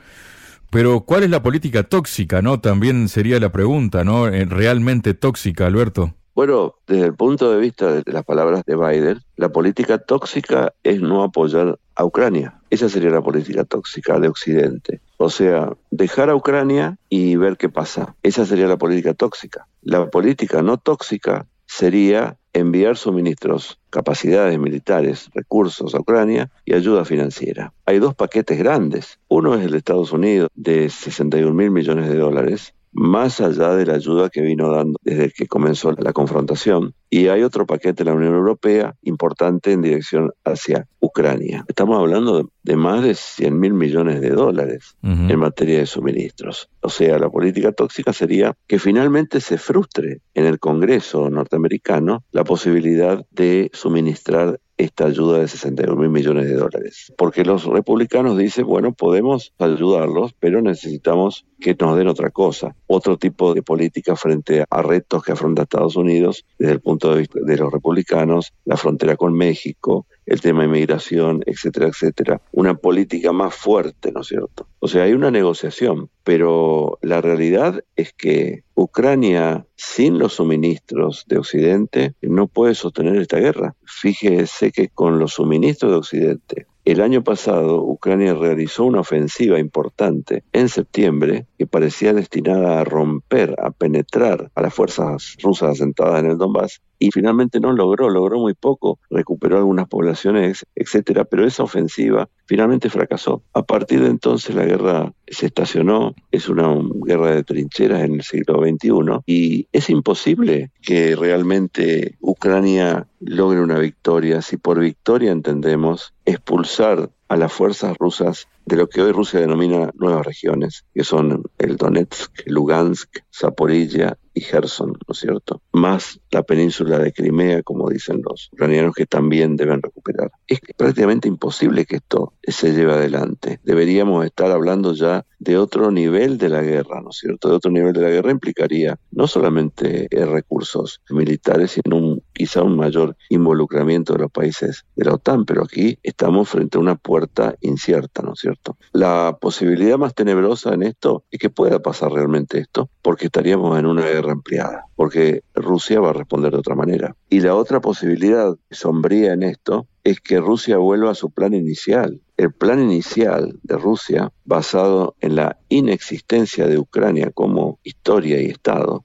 Pero 0.70 1.02
¿cuál 1.02 1.22
es 1.22 1.30
la 1.30 1.42
política 1.42 1.82
tóxica, 1.82 2.40
no? 2.42 2.60
También 2.60 3.08
sería 3.08 3.38
la 3.40 3.52
pregunta, 3.52 4.04
¿no? 4.04 4.28
Eh, 4.28 4.44
realmente 4.46 5.14
tóxica, 5.14 5.66
Alberto. 5.66 6.14
Bueno, 6.34 6.76
desde 6.86 7.04
el 7.04 7.14
punto 7.14 7.50
de 7.50 7.58
vista 7.58 7.92
de 7.92 8.10
las 8.10 8.24
palabras 8.24 8.64
de 8.64 8.74
Biden, 8.74 9.20
la 9.36 9.50
política 9.50 9.98
tóxica 9.98 10.72
es 10.82 11.00
no 11.00 11.22
apoyar 11.22 11.78
a 11.94 12.04
Ucrania. 12.04 12.58
Esa 12.70 12.88
sería 12.88 13.10
la 13.10 13.20
política 13.20 13.64
tóxica 13.64 14.18
de 14.18 14.28
Occidente. 14.28 15.02
O 15.18 15.28
sea, 15.28 15.74
dejar 15.90 16.30
a 16.30 16.34
Ucrania 16.34 16.96
y 17.10 17.36
ver 17.36 17.58
qué 17.58 17.68
pasa. 17.68 18.16
Esa 18.22 18.46
sería 18.46 18.66
la 18.66 18.78
política 18.78 19.12
tóxica. 19.12 19.66
La 19.82 20.08
política 20.08 20.62
no 20.62 20.78
tóxica 20.78 21.46
sería 21.66 22.38
enviar 22.54 22.96
suministros, 22.96 23.78
capacidades 23.90 24.58
militares, 24.58 25.30
recursos 25.34 25.94
a 25.94 26.00
Ucrania 26.00 26.50
y 26.64 26.74
ayuda 26.74 27.04
financiera. 27.04 27.72
Hay 27.84 27.98
dos 27.98 28.14
paquetes 28.14 28.58
grandes. 28.58 29.18
Uno 29.28 29.54
es 29.54 29.64
el 29.64 29.72
de 29.72 29.78
Estados 29.78 30.12
Unidos 30.12 30.48
de 30.54 30.88
61 30.88 31.52
mil 31.52 31.70
millones 31.70 32.08
de 32.08 32.16
dólares 32.16 32.74
más 32.92 33.40
allá 33.40 33.74
de 33.74 33.86
la 33.86 33.94
ayuda 33.94 34.30
que 34.30 34.42
vino 34.42 34.70
dando 34.70 34.98
desde 35.02 35.30
que 35.30 35.46
comenzó 35.46 35.92
la 35.92 36.12
confrontación. 36.12 36.94
Y 37.10 37.28
hay 37.28 37.42
otro 37.42 37.66
paquete 37.66 38.04
de 38.04 38.10
la 38.10 38.16
Unión 38.16 38.34
Europea 38.34 38.94
importante 39.02 39.72
en 39.72 39.82
dirección 39.82 40.30
hacia 40.44 40.86
Ucrania. 41.00 41.64
Estamos 41.68 41.98
hablando 41.98 42.48
de, 42.62 42.76
más 42.76 43.02
de 43.02 43.14
100 43.14 43.58
mil 43.58 43.74
millones 43.74 44.20
de 44.20 44.30
dólares 44.30 44.96
en 45.02 45.38
materia 45.38 45.78
de 45.78 45.86
suministros. 45.86 46.68
O 46.80 46.88
sea, 46.88 47.18
la 47.18 47.28
política 47.28 47.72
tóxica 47.72 48.12
sería 48.12 48.54
que 48.66 48.78
finalmente 48.78 49.40
se 49.40 49.58
frustre 49.58 50.20
en 50.34 50.46
el 50.46 50.58
Congreso 50.58 51.28
norteamericano 51.28 52.24
la 52.30 52.44
posibilidad 52.44 53.24
de 53.30 53.70
suministrar 53.74 54.58
esta 54.84 55.06
ayuda 55.06 55.38
de 55.38 55.48
61 55.48 55.96
mil 55.96 56.10
millones 56.10 56.46
de 56.46 56.54
dólares. 56.54 57.12
Porque 57.16 57.44
los 57.44 57.64
republicanos 57.64 58.36
dicen, 58.36 58.66
bueno, 58.66 58.92
podemos 58.92 59.52
ayudarlos, 59.58 60.34
pero 60.38 60.60
necesitamos 60.62 61.46
que 61.60 61.76
nos 61.78 61.96
den 61.96 62.08
otra 62.08 62.30
cosa, 62.30 62.74
otro 62.86 63.16
tipo 63.16 63.54
de 63.54 63.62
política 63.62 64.16
frente 64.16 64.64
a 64.68 64.82
retos 64.82 65.22
que 65.22 65.32
afronta 65.32 65.62
Estados 65.62 65.96
Unidos 65.96 66.44
desde 66.58 66.74
el 66.74 66.80
punto 66.80 67.12
de 67.12 67.20
vista 67.20 67.38
de 67.40 67.56
los 67.56 67.72
republicanos, 67.72 68.52
la 68.64 68.76
frontera 68.76 69.16
con 69.16 69.34
México, 69.34 70.06
el 70.32 70.40
tema 70.40 70.60
de 70.60 70.68
inmigración, 70.68 71.42
etcétera, 71.44 71.88
etcétera. 71.88 72.40
Una 72.52 72.72
política 72.72 73.32
más 73.32 73.54
fuerte, 73.54 74.10
¿no 74.12 74.22
es 74.22 74.28
cierto? 74.28 74.66
O 74.78 74.88
sea, 74.88 75.02
hay 75.02 75.12
una 75.12 75.30
negociación, 75.30 76.08
pero 76.24 76.98
la 77.02 77.20
realidad 77.20 77.84
es 77.96 78.14
que 78.14 78.64
Ucrania, 78.74 79.66
sin 79.76 80.18
los 80.18 80.32
suministros 80.32 81.26
de 81.28 81.36
Occidente, 81.36 82.14
no 82.22 82.46
puede 82.46 82.74
sostener 82.74 83.16
esta 83.16 83.40
guerra. 83.40 83.76
Fíjese 83.84 84.72
que 84.72 84.88
con 84.88 85.18
los 85.18 85.34
suministros 85.34 85.92
de 85.92 85.98
Occidente, 85.98 86.66
el 86.86 87.02
año 87.02 87.22
pasado, 87.22 87.82
Ucrania 87.82 88.34
realizó 88.34 88.84
una 88.84 89.00
ofensiva 89.00 89.60
importante 89.60 90.44
en 90.52 90.70
septiembre 90.70 91.46
que 91.58 91.66
parecía 91.66 92.14
destinada 92.14 92.80
a 92.80 92.84
romper, 92.84 93.54
a 93.62 93.70
penetrar 93.70 94.50
a 94.54 94.62
las 94.62 94.74
fuerzas 94.74 95.36
rusas 95.42 95.72
asentadas 95.72 96.24
en 96.24 96.30
el 96.30 96.38
Donbass 96.38 96.80
y 97.02 97.10
finalmente 97.10 97.58
no 97.58 97.72
logró, 97.72 98.08
logró 98.10 98.38
muy 98.38 98.54
poco, 98.54 99.00
recuperó 99.10 99.58
algunas 99.58 99.88
poblaciones, 99.88 100.64
etcétera, 100.76 101.24
pero 101.24 101.44
esa 101.44 101.64
ofensiva 101.64 102.28
finalmente 102.46 102.90
fracasó. 102.90 103.42
A 103.54 103.62
partir 103.62 104.02
de 104.02 104.08
entonces 104.08 104.54
la 104.54 104.64
guerra 104.64 105.12
se 105.26 105.46
estacionó, 105.46 106.14
es 106.30 106.48
una 106.48 106.72
guerra 107.04 107.34
de 107.34 107.42
trincheras 107.42 108.02
en 108.04 108.14
el 108.14 108.22
siglo 108.22 108.62
XXI 108.62 109.20
y 109.26 109.66
es 109.72 109.90
imposible 109.90 110.70
que 110.80 111.16
realmente 111.16 112.16
Ucrania 112.20 113.08
logre 113.18 113.60
una 113.60 113.80
victoria 113.80 114.40
si 114.40 114.56
por 114.56 114.78
victoria 114.78 115.32
entendemos 115.32 116.14
expulsar 116.24 117.10
a 117.26 117.36
las 117.36 117.52
fuerzas 117.52 117.96
rusas 117.98 118.46
de 118.66 118.76
lo 118.76 118.88
que 118.88 119.02
hoy 119.02 119.10
Rusia 119.10 119.40
denomina 119.40 119.90
nuevas 119.94 120.24
regiones, 120.24 120.84
que 120.94 121.02
son 121.02 121.42
el 121.58 121.76
Donetsk, 121.76 122.30
Lugansk, 122.46 123.08
Zaporilla 123.34 124.18
y 124.34 124.40
Gerson, 124.40 124.90
¿no 124.92 125.12
es 125.12 125.18
cierto? 125.18 125.62
Más 125.72 126.20
la 126.30 126.42
península 126.42 126.98
de 126.98 127.12
Crimea, 127.12 127.62
como 127.62 127.88
dicen 127.90 128.22
los 128.26 128.50
ucranianos, 128.52 128.94
que 128.94 129.06
también 129.06 129.56
deben 129.56 129.82
recuperar. 129.82 130.30
Es 130.46 130.60
prácticamente 130.76 131.28
imposible 131.28 131.84
que 131.84 131.96
esto 131.96 132.32
se 132.42 132.72
lleve 132.72 132.92
adelante. 132.92 133.60
Deberíamos 133.64 134.24
estar 134.24 134.50
hablando 134.50 134.94
ya 134.94 135.24
de 135.38 135.58
otro 135.58 135.90
nivel 135.90 136.38
de 136.38 136.48
la 136.48 136.62
guerra, 136.62 137.00
¿no 137.02 137.10
es 137.10 137.18
cierto? 137.18 137.48
De 137.48 137.56
otro 137.56 137.70
nivel 137.70 137.92
de 137.92 138.00
la 138.00 138.10
guerra 138.10 138.30
implicaría 138.30 138.98
no 139.10 139.26
solamente 139.26 140.06
eh, 140.10 140.24
recursos 140.24 141.00
militares, 141.10 141.72
sino 141.72 141.96
un, 141.96 142.21
quizá 142.42 142.64
un 142.64 142.76
mayor 142.76 143.16
involucramiento 143.28 144.14
de 144.14 144.18
los 144.18 144.32
países 144.32 144.84
de 144.96 145.04
la 145.04 145.14
OTAN, 145.14 145.44
pero 145.44 145.62
aquí 145.62 146.00
estamos 146.02 146.48
frente 146.48 146.76
a 146.76 146.80
una 146.80 146.96
puerta 146.96 147.54
incierta, 147.60 148.20
¿no 148.20 148.32
es 148.32 148.40
cierto? 148.40 148.76
La 148.90 149.38
posibilidad 149.40 149.96
más 149.96 150.12
tenebrosa 150.12 150.74
en 150.74 150.82
esto 150.82 151.22
es 151.30 151.38
que 151.38 151.50
pueda 151.50 151.78
pasar 151.78 152.10
realmente 152.10 152.58
esto, 152.58 152.90
porque 153.00 153.26
estaríamos 153.26 153.78
en 153.78 153.86
una 153.86 154.02
guerra 154.02 154.32
ampliada, 154.32 154.86
porque 154.96 155.44
Rusia 155.54 156.00
va 156.00 156.10
a 156.10 156.14
responder 156.14 156.50
de 156.50 156.58
otra 156.58 156.74
manera. 156.74 157.14
Y 157.30 157.38
la 157.38 157.54
otra 157.54 157.80
posibilidad 157.80 158.56
sombría 158.72 159.34
en 159.34 159.44
esto 159.44 159.86
es 160.02 160.20
que 160.20 160.40
Rusia 160.40 160.78
vuelva 160.78 161.12
a 161.12 161.14
su 161.14 161.30
plan 161.30 161.54
inicial. 161.54 162.21
El 162.36 162.52
plan 162.52 162.80
inicial 162.80 163.58
de 163.62 163.76
Rusia, 163.76 164.32
basado 164.44 165.16
en 165.20 165.36
la 165.36 165.58
inexistencia 165.68 166.66
de 166.66 166.78
Ucrania 166.78 167.30
como 167.32 167.78
historia 167.82 168.40
y 168.40 168.46
Estado, 168.46 169.04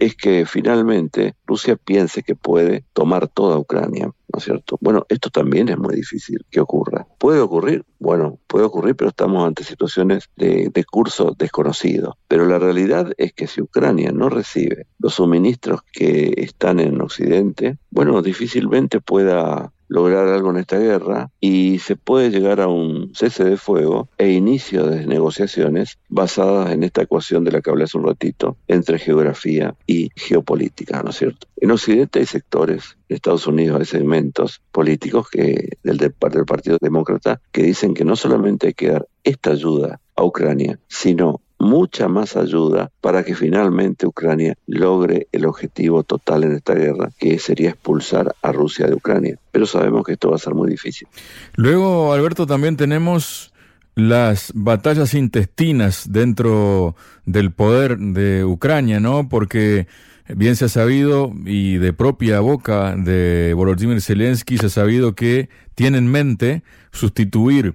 es 0.00 0.16
que 0.16 0.46
finalmente 0.46 1.36
Rusia 1.46 1.76
piense 1.76 2.24
que 2.24 2.34
puede 2.34 2.84
tomar 2.92 3.28
toda 3.28 3.56
Ucrania, 3.56 4.06
¿no 4.06 4.38
es 4.38 4.44
cierto? 4.44 4.78
Bueno, 4.80 5.06
esto 5.08 5.30
también 5.30 5.68
es 5.68 5.78
muy 5.78 5.94
difícil 5.94 6.44
que 6.50 6.58
ocurra. 6.58 7.06
¿Puede 7.18 7.38
ocurrir? 7.38 7.84
Bueno, 8.00 8.40
puede 8.48 8.64
ocurrir, 8.64 8.96
pero 8.96 9.10
estamos 9.10 9.46
ante 9.46 9.62
situaciones 9.62 10.28
de, 10.34 10.70
de 10.74 10.84
curso 10.84 11.36
desconocido. 11.38 12.18
Pero 12.26 12.46
la 12.46 12.58
realidad 12.58 13.12
es 13.16 13.32
que 13.32 13.46
si 13.46 13.62
Ucrania 13.62 14.10
no 14.10 14.28
recibe 14.28 14.88
los 14.98 15.14
suministros 15.14 15.82
que 15.92 16.34
están 16.38 16.80
en 16.80 17.00
Occidente, 17.00 17.78
bueno, 17.90 18.22
difícilmente 18.22 19.00
pueda 19.00 19.72
lograr 19.88 20.28
algo 20.28 20.50
en 20.50 20.58
esta 20.58 20.78
guerra 20.78 21.30
y 21.40 21.78
se 21.78 21.96
puede 21.96 22.30
llegar 22.30 22.60
a 22.60 22.68
un 22.68 23.12
cese 23.14 23.44
de 23.44 23.56
fuego 23.56 24.08
e 24.18 24.30
inicio 24.30 24.86
de 24.86 25.06
negociaciones 25.06 25.98
basadas 26.08 26.72
en 26.72 26.82
esta 26.82 27.02
ecuación 27.02 27.44
de 27.44 27.52
la 27.52 27.60
que 27.60 27.70
hablé 27.70 27.84
hace 27.84 27.98
un 27.98 28.06
ratito 28.06 28.56
entre 28.68 28.98
geografía 28.98 29.74
y 29.86 30.10
geopolítica, 30.16 31.02
¿no 31.02 31.10
es 31.10 31.16
cierto? 31.16 31.46
En 31.56 31.70
Occidente 31.70 32.18
hay 32.18 32.26
sectores, 32.26 32.96
en 33.08 33.16
Estados 33.16 33.46
Unidos 33.46 33.78
hay 33.80 33.86
segmentos 33.86 34.60
políticos 34.72 35.28
que 35.30 35.76
del, 35.82 35.98
del 35.98 36.12
Partido 36.12 36.78
Demócrata 36.80 37.40
que 37.52 37.62
dicen 37.62 37.94
que 37.94 38.04
no 38.04 38.16
solamente 38.16 38.68
hay 38.68 38.74
que 38.74 38.88
dar 38.88 39.08
esta 39.22 39.50
ayuda 39.50 40.00
a 40.16 40.24
Ucrania, 40.24 40.78
sino 40.88 41.40
mucha 41.58 42.08
más 42.08 42.36
ayuda 42.36 42.90
para 43.00 43.24
que 43.24 43.34
finalmente 43.34 44.06
Ucrania 44.06 44.56
logre 44.66 45.28
el 45.32 45.46
objetivo 45.46 46.02
total 46.02 46.44
en 46.44 46.52
esta 46.52 46.74
guerra, 46.74 47.10
que 47.18 47.38
sería 47.38 47.70
expulsar 47.70 48.34
a 48.42 48.52
Rusia 48.52 48.86
de 48.86 48.94
Ucrania. 48.94 49.38
Pero 49.50 49.66
sabemos 49.66 50.04
que 50.04 50.12
esto 50.12 50.30
va 50.30 50.36
a 50.36 50.40
ser 50.40 50.54
muy 50.54 50.68
difícil. 50.68 51.08
Luego, 51.56 52.12
Alberto, 52.12 52.46
también 52.46 52.76
tenemos 52.76 53.52
las 53.94 54.52
batallas 54.54 55.14
intestinas 55.14 56.10
dentro 56.10 56.96
del 57.26 57.52
poder 57.52 57.98
de 57.98 58.44
Ucrania, 58.44 58.98
¿no? 59.00 59.28
Porque 59.28 59.86
bien 60.28 60.56
se 60.56 60.64
ha 60.64 60.68
sabido 60.68 61.32
y 61.44 61.76
de 61.76 61.92
propia 61.92 62.40
boca 62.40 62.96
de 62.96 63.52
Volodymyr 63.54 64.00
Zelensky 64.00 64.58
se 64.58 64.66
ha 64.66 64.70
sabido 64.70 65.14
que 65.14 65.48
tiene 65.74 65.98
en 65.98 66.10
mente 66.10 66.62
sustituir 66.92 67.74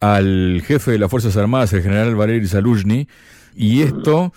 al 0.00 0.62
jefe 0.64 0.92
de 0.92 0.98
las 0.98 1.10
Fuerzas 1.10 1.36
Armadas, 1.36 1.72
el 1.72 1.82
general 1.82 2.16
Valery 2.16 2.48
Zaluzhny, 2.48 3.08
y 3.54 3.82
esto 3.82 4.32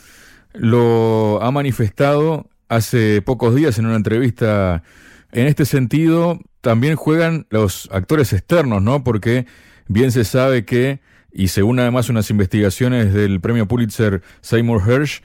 lo 0.54 1.42
ha 1.42 1.52
manifestado 1.52 2.50
hace 2.70 3.22
pocos 3.22 3.56
días 3.56 3.80
en 3.80 3.86
una 3.86 3.96
entrevista. 3.96 4.84
En 5.32 5.48
este 5.48 5.66
sentido, 5.66 6.40
también 6.62 6.96
juegan 6.96 7.48
los 7.50 7.90
actores 7.92 8.34
externos, 8.34 8.82
¿no? 8.82 9.04
Porque 9.04 9.46
bien 9.88 10.12
se 10.12 10.26
sabe 10.26 10.66
que, 10.66 11.00
y 11.32 11.48
según 11.48 11.80
además 11.80 12.10
unas 12.10 12.30
investigaciones 12.30 13.14
del 13.14 13.42
premio 13.42 13.68
Pulitzer 13.68 14.22
Seymour 14.42 14.82
Hersh, 14.88 15.22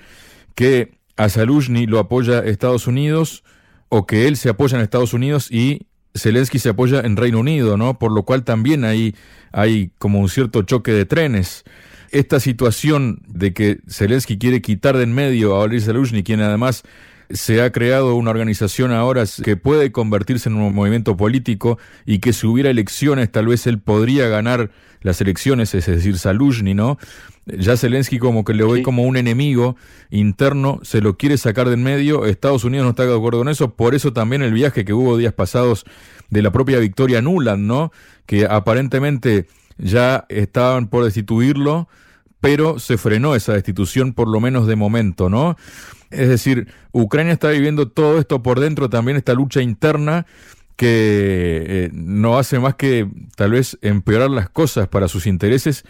que 0.54 0.98
a 1.16 1.28
Zaluzhny 1.28 1.86
lo 1.86 1.98
apoya 1.98 2.40
Estados 2.40 2.86
Unidos, 2.86 3.44
o 3.88 4.06
que 4.06 4.28
él 4.28 4.36
se 4.36 4.48
apoya 4.48 4.76
en 4.76 4.84
Estados 4.84 5.14
Unidos 5.14 5.50
y 5.50 5.87
Zelensky 6.18 6.58
se 6.58 6.70
apoya 6.70 7.00
en 7.00 7.16
Reino 7.16 7.40
Unido, 7.40 7.76
¿no? 7.76 7.98
Por 7.98 8.12
lo 8.12 8.24
cual 8.24 8.44
también 8.44 8.84
hay, 8.84 9.14
hay 9.52 9.90
como 9.98 10.20
un 10.20 10.28
cierto 10.28 10.62
choque 10.62 10.92
de 10.92 11.06
trenes. 11.06 11.64
Esta 12.10 12.40
situación 12.40 13.22
de 13.26 13.52
que 13.52 13.78
Zelensky 13.88 14.38
quiere 14.38 14.62
quitar 14.62 14.96
de 14.96 15.04
en 15.04 15.14
medio 15.14 15.54
a 15.54 15.58
Valery 15.60 15.80
Zelensky, 15.80 16.22
quien 16.22 16.40
además 16.40 16.82
se 17.30 17.62
ha 17.62 17.70
creado 17.72 18.14
una 18.14 18.30
organización 18.30 18.92
ahora 18.92 19.24
que 19.44 19.56
puede 19.56 19.92
convertirse 19.92 20.48
en 20.48 20.56
un 20.56 20.74
movimiento 20.74 21.16
político 21.16 21.78
y 22.06 22.20
que 22.20 22.32
si 22.32 22.46
hubiera 22.46 22.70
elecciones 22.70 23.30
tal 23.30 23.48
vez 23.48 23.66
él 23.66 23.78
podría 23.78 24.28
ganar 24.28 24.70
las 25.02 25.20
elecciones, 25.20 25.74
es 25.74 25.86
decir, 25.86 26.18
Saluzhny, 26.18 26.74
¿no? 26.74 26.98
Ya 27.46 27.76
Zelensky 27.76 28.18
como 28.18 28.44
que 28.44 28.52
le 28.52 28.64
ve 28.64 28.82
como 28.82 29.04
un 29.04 29.16
enemigo 29.16 29.76
interno, 30.10 30.80
se 30.82 31.00
lo 31.00 31.16
quiere 31.16 31.38
sacar 31.38 31.68
de 31.68 31.74
en 31.74 31.82
medio, 31.82 32.26
Estados 32.26 32.64
Unidos 32.64 32.84
no 32.84 32.90
está 32.90 33.06
de 33.06 33.14
acuerdo 33.14 33.38
con 33.38 33.48
eso, 33.48 33.74
por 33.74 33.94
eso 33.94 34.12
también 34.12 34.42
el 34.42 34.52
viaje 34.52 34.84
que 34.84 34.92
hubo 34.92 35.16
días 35.16 35.32
pasados 35.32 35.84
de 36.30 36.42
la 36.42 36.50
propia 36.50 36.78
Victoria 36.78 37.22
Nuland, 37.22 37.66
¿no? 37.66 37.92
Que 38.26 38.46
aparentemente 38.46 39.46
ya 39.78 40.26
estaban 40.28 40.88
por 40.88 41.04
destituirlo, 41.04 41.88
pero 42.40 42.78
se 42.78 42.98
frenó 42.98 43.34
esa 43.34 43.54
destitución 43.54 44.12
por 44.12 44.28
lo 44.28 44.40
menos 44.40 44.66
de 44.66 44.76
momento, 44.76 45.30
¿no? 45.30 45.56
Es 46.10 46.28
decir, 46.28 46.68
Ucrania 46.92 47.32
está 47.32 47.50
viviendo 47.50 47.88
todo 47.88 48.18
esto 48.18 48.42
por 48.42 48.60
dentro, 48.60 48.88
también 48.88 49.16
esta 49.16 49.34
lucha 49.34 49.62
interna 49.62 50.26
que 50.76 51.64
eh, 51.66 51.90
no 51.92 52.38
hace 52.38 52.58
más 52.60 52.76
que 52.76 53.08
tal 53.36 53.50
vez 53.50 53.78
empeorar 53.82 54.30
las 54.30 54.48
cosas 54.48 54.86
para 54.86 55.08
sus 55.08 55.26
intereses 55.26 55.84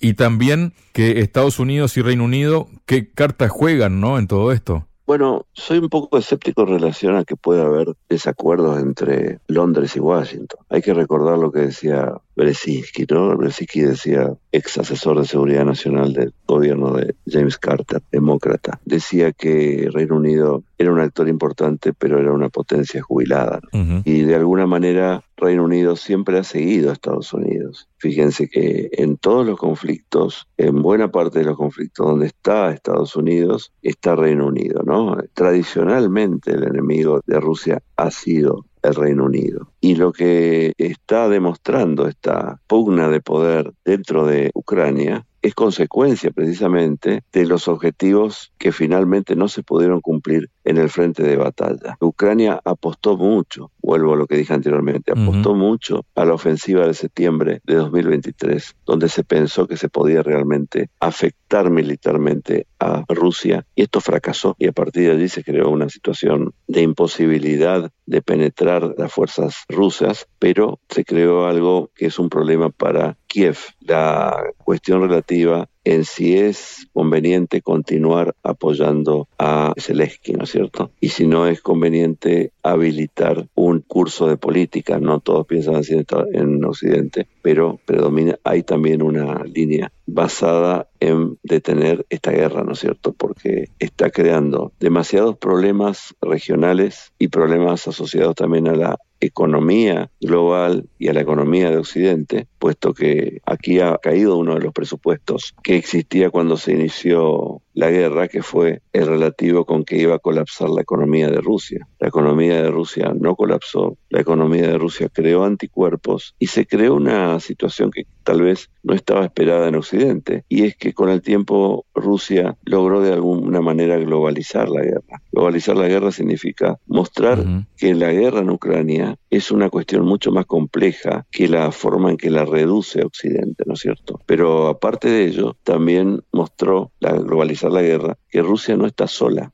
y 0.00 0.14
también 0.14 0.74
que 0.92 1.20
Estados 1.20 1.60
Unidos 1.60 1.96
y 1.96 2.02
Reino 2.02 2.24
Unido, 2.24 2.68
qué 2.86 3.12
cartas 3.12 3.50
juegan, 3.50 4.00
¿no? 4.00 4.18
En 4.18 4.26
todo 4.26 4.50
esto. 4.50 4.88
Bueno, 5.06 5.46
soy 5.52 5.78
un 5.78 5.88
poco 5.88 6.18
escéptico 6.18 6.62
en 6.62 6.68
relación 6.68 7.16
a 7.16 7.24
que 7.24 7.36
pueda 7.36 7.66
haber 7.66 7.94
desacuerdos 8.08 8.80
entre 8.80 9.38
Londres 9.46 9.94
y 9.94 10.00
Washington. 10.00 10.60
Hay 10.70 10.82
que 10.82 10.94
recordar 10.94 11.38
lo 11.38 11.52
que 11.52 11.60
decía 11.60 12.12
Brzezinski, 12.42 13.06
¿no? 13.08 13.36
Brzezinski 13.36 13.80
decía, 13.82 14.34
ex 14.50 14.78
asesor 14.78 15.20
de 15.20 15.26
seguridad 15.26 15.64
nacional 15.64 16.12
del 16.12 16.34
gobierno 16.46 16.92
de 16.92 17.14
James 17.26 17.56
Carter, 17.56 18.02
demócrata, 18.10 18.80
decía 18.84 19.32
que 19.32 19.88
Reino 19.92 20.16
Unido 20.16 20.64
era 20.76 20.92
un 20.92 20.98
actor 20.98 21.28
importante, 21.28 21.92
pero 21.92 22.18
era 22.18 22.32
una 22.32 22.48
potencia 22.48 23.00
jubilada. 23.00 23.60
Y 24.04 24.22
de 24.22 24.34
alguna 24.34 24.66
manera 24.66 25.22
Reino 25.36 25.64
Unido 25.64 25.96
siempre 25.96 26.38
ha 26.38 26.44
seguido 26.44 26.90
a 26.90 26.94
Estados 26.94 27.32
Unidos. 27.32 27.88
Fíjense 27.98 28.48
que 28.48 28.90
en 28.92 29.16
todos 29.16 29.46
los 29.46 29.58
conflictos, 29.58 30.48
en 30.56 30.82
buena 30.82 31.10
parte 31.10 31.38
de 31.38 31.44
los 31.44 31.56
conflictos 31.56 32.06
donde 32.06 32.26
está 32.26 32.70
Estados 32.70 33.14
Unidos, 33.16 33.72
está 33.82 34.16
Reino 34.16 34.46
Unido, 34.46 34.82
¿no? 34.84 35.16
Tradicionalmente 35.34 36.52
el 36.52 36.64
enemigo 36.64 37.20
de 37.26 37.40
Rusia 37.40 37.82
ha 37.96 38.10
sido 38.10 38.66
el 38.82 38.94
Reino 38.94 39.24
Unido. 39.24 39.71
Y 39.84 39.96
lo 39.96 40.12
que 40.12 40.74
está 40.78 41.28
demostrando 41.28 42.06
esta 42.06 42.60
pugna 42.68 43.08
de 43.08 43.20
poder 43.20 43.72
dentro 43.84 44.24
de 44.24 44.52
Ucrania 44.54 45.26
es 45.42 45.54
consecuencia 45.54 46.30
precisamente 46.30 47.24
de 47.32 47.46
los 47.46 47.66
objetivos 47.66 48.52
que 48.58 48.70
finalmente 48.70 49.34
no 49.34 49.48
se 49.48 49.64
pudieron 49.64 50.00
cumplir 50.00 50.48
en 50.64 50.78
el 50.78 50.88
frente 50.88 51.24
de 51.24 51.36
batalla. 51.36 51.96
Ucrania 52.00 52.60
apostó 52.64 53.16
mucho, 53.16 53.72
vuelvo 53.82 54.14
a 54.14 54.16
lo 54.16 54.26
que 54.26 54.36
dije 54.36 54.54
anteriormente, 54.54 55.10
apostó 55.10 55.54
mucho 55.54 56.06
a 56.14 56.24
la 56.24 56.34
ofensiva 56.34 56.86
de 56.86 56.94
septiembre 56.94 57.60
de 57.64 57.74
2023, 57.74 58.76
donde 58.86 59.08
se 59.08 59.24
pensó 59.24 59.66
que 59.66 59.76
se 59.76 59.88
podía 59.88 60.22
realmente 60.22 60.90
afectar 61.00 61.70
militarmente 61.70 62.68
a 62.78 63.04
Rusia 63.08 63.66
y 63.74 63.82
esto 63.82 64.00
fracasó 64.00 64.54
y 64.58 64.68
a 64.68 64.72
partir 64.72 65.08
de 65.08 65.16
allí 65.16 65.28
se 65.28 65.42
creó 65.42 65.70
una 65.70 65.88
situación 65.88 66.54
de 66.68 66.82
imposibilidad 66.82 67.90
de 68.06 68.22
penetrar 68.22 68.94
las 68.96 69.12
fuerzas 69.12 69.64
rusas, 69.72 70.28
pero 70.38 70.78
se 70.88 71.04
creó 71.04 71.46
algo 71.46 71.90
que 71.94 72.06
es 72.06 72.18
un 72.18 72.28
problema 72.28 72.70
para 72.70 73.16
Kiev, 73.32 73.56
la 73.80 74.44
cuestión 74.62 75.00
relativa 75.00 75.66
en 75.84 76.04
si 76.04 76.36
es 76.36 76.86
conveniente 76.92 77.62
continuar 77.62 78.34
apoyando 78.42 79.26
a 79.38 79.72
Zelensky, 79.78 80.34
¿no 80.34 80.44
es 80.44 80.50
cierto? 80.50 80.90
Y 81.00 81.08
si 81.08 81.26
no 81.26 81.46
es 81.46 81.62
conveniente 81.62 82.52
habilitar 82.62 83.48
un 83.54 83.80
curso 83.80 84.28
de 84.28 84.36
política, 84.36 84.98
no 84.98 85.20
todos 85.20 85.46
piensan 85.46 85.76
así 85.76 85.96
en 86.34 86.64
Occidente, 86.64 87.26
pero 87.40 87.80
predomina, 87.86 88.38
hay 88.44 88.64
también 88.64 89.02
una 89.02 89.42
línea 89.44 89.90
basada 90.06 90.88
en 91.00 91.38
detener 91.42 92.04
esta 92.10 92.32
guerra, 92.32 92.64
¿no 92.64 92.72
es 92.72 92.80
cierto? 92.80 93.14
Porque 93.14 93.70
está 93.78 94.10
creando 94.10 94.72
demasiados 94.78 95.38
problemas 95.38 96.14
regionales 96.20 97.12
y 97.18 97.28
problemas 97.28 97.88
asociados 97.88 98.36
también 98.36 98.68
a 98.68 98.76
la 98.76 98.98
economía 99.22 100.10
global 100.20 100.88
y 100.98 101.08
a 101.08 101.12
la 101.12 101.20
economía 101.20 101.70
de 101.70 101.78
Occidente, 101.78 102.46
puesto 102.58 102.92
que 102.92 103.21
aquí 103.44 103.80
ha 103.80 103.98
caído 103.98 104.36
uno 104.36 104.54
de 104.54 104.60
los 104.60 104.72
presupuestos 104.72 105.54
que 105.62 105.76
existía 105.76 106.30
cuando 106.30 106.56
se 106.56 106.72
inició 106.72 107.62
la 107.74 107.90
guerra, 107.90 108.28
que 108.28 108.42
fue 108.42 108.82
el 108.92 109.06
relativo 109.06 109.64
con 109.64 109.84
que 109.84 109.96
iba 109.96 110.14
a 110.14 110.18
colapsar 110.18 110.68
la 110.68 110.82
economía 110.82 111.28
de 111.28 111.40
Rusia. 111.40 111.86
La 111.98 112.08
economía 112.08 112.62
de 112.62 112.70
Rusia 112.70 113.12
no 113.18 113.34
colapsó, 113.34 113.96
la 114.10 114.20
economía 114.20 114.66
de 114.66 114.78
Rusia 114.78 115.08
creó 115.12 115.44
anticuerpos 115.44 116.34
y 116.38 116.48
se 116.48 116.66
creó 116.66 116.94
una 116.94 117.40
situación 117.40 117.90
que 117.90 118.04
tal 118.24 118.42
vez 118.42 118.70
no 118.82 118.94
estaba 118.94 119.24
esperada 119.24 119.68
en 119.68 119.76
Occidente, 119.76 120.44
y 120.48 120.64
es 120.64 120.76
que 120.76 120.92
con 120.92 121.08
el 121.08 121.22
tiempo 121.22 121.86
Rusia 121.94 122.56
logró 122.64 123.00
de 123.00 123.12
alguna 123.12 123.60
manera 123.60 123.96
globalizar 123.96 124.68
la 124.68 124.82
guerra. 124.82 125.22
Globalizar 125.32 125.76
la 125.76 125.88
guerra 125.88 126.12
significa 126.12 126.78
mostrar 126.86 127.44
que 127.82 127.96
la 127.96 128.12
guerra 128.12 128.42
en 128.42 128.50
Ucrania 128.50 129.18
es 129.28 129.50
una 129.50 129.68
cuestión 129.68 130.04
mucho 130.04 130.30
más 130.30 130.46
compleja 130.46 131.26
que 131.32 131.48
la 131.48 131.72
forma 131.72 132.12
en 132.12 132.16
que 132.16 132.30
la 132.30 132.44
reduce 132.44 133.02
Occidente, 133.02 133.64
¿no 133.66 133.74
es 133.74 133.80
cierto? 133.80 134.20
Pero 134.24 134.68
aparte 134.68 135.08
de 135.08 135.24
ello, 135.24 135.56
también 135.64 136.22
mostró, 136.30 136.92
la 137.00 137.10
globalizar 137.10 137.72
la 137.72 137.82
guerra, 137.82 138.16
que 138.30 138.40
Rusia 138.40 138.76
no 138.76 138.86
está 138.86 139.08
sola. 139.08 139.52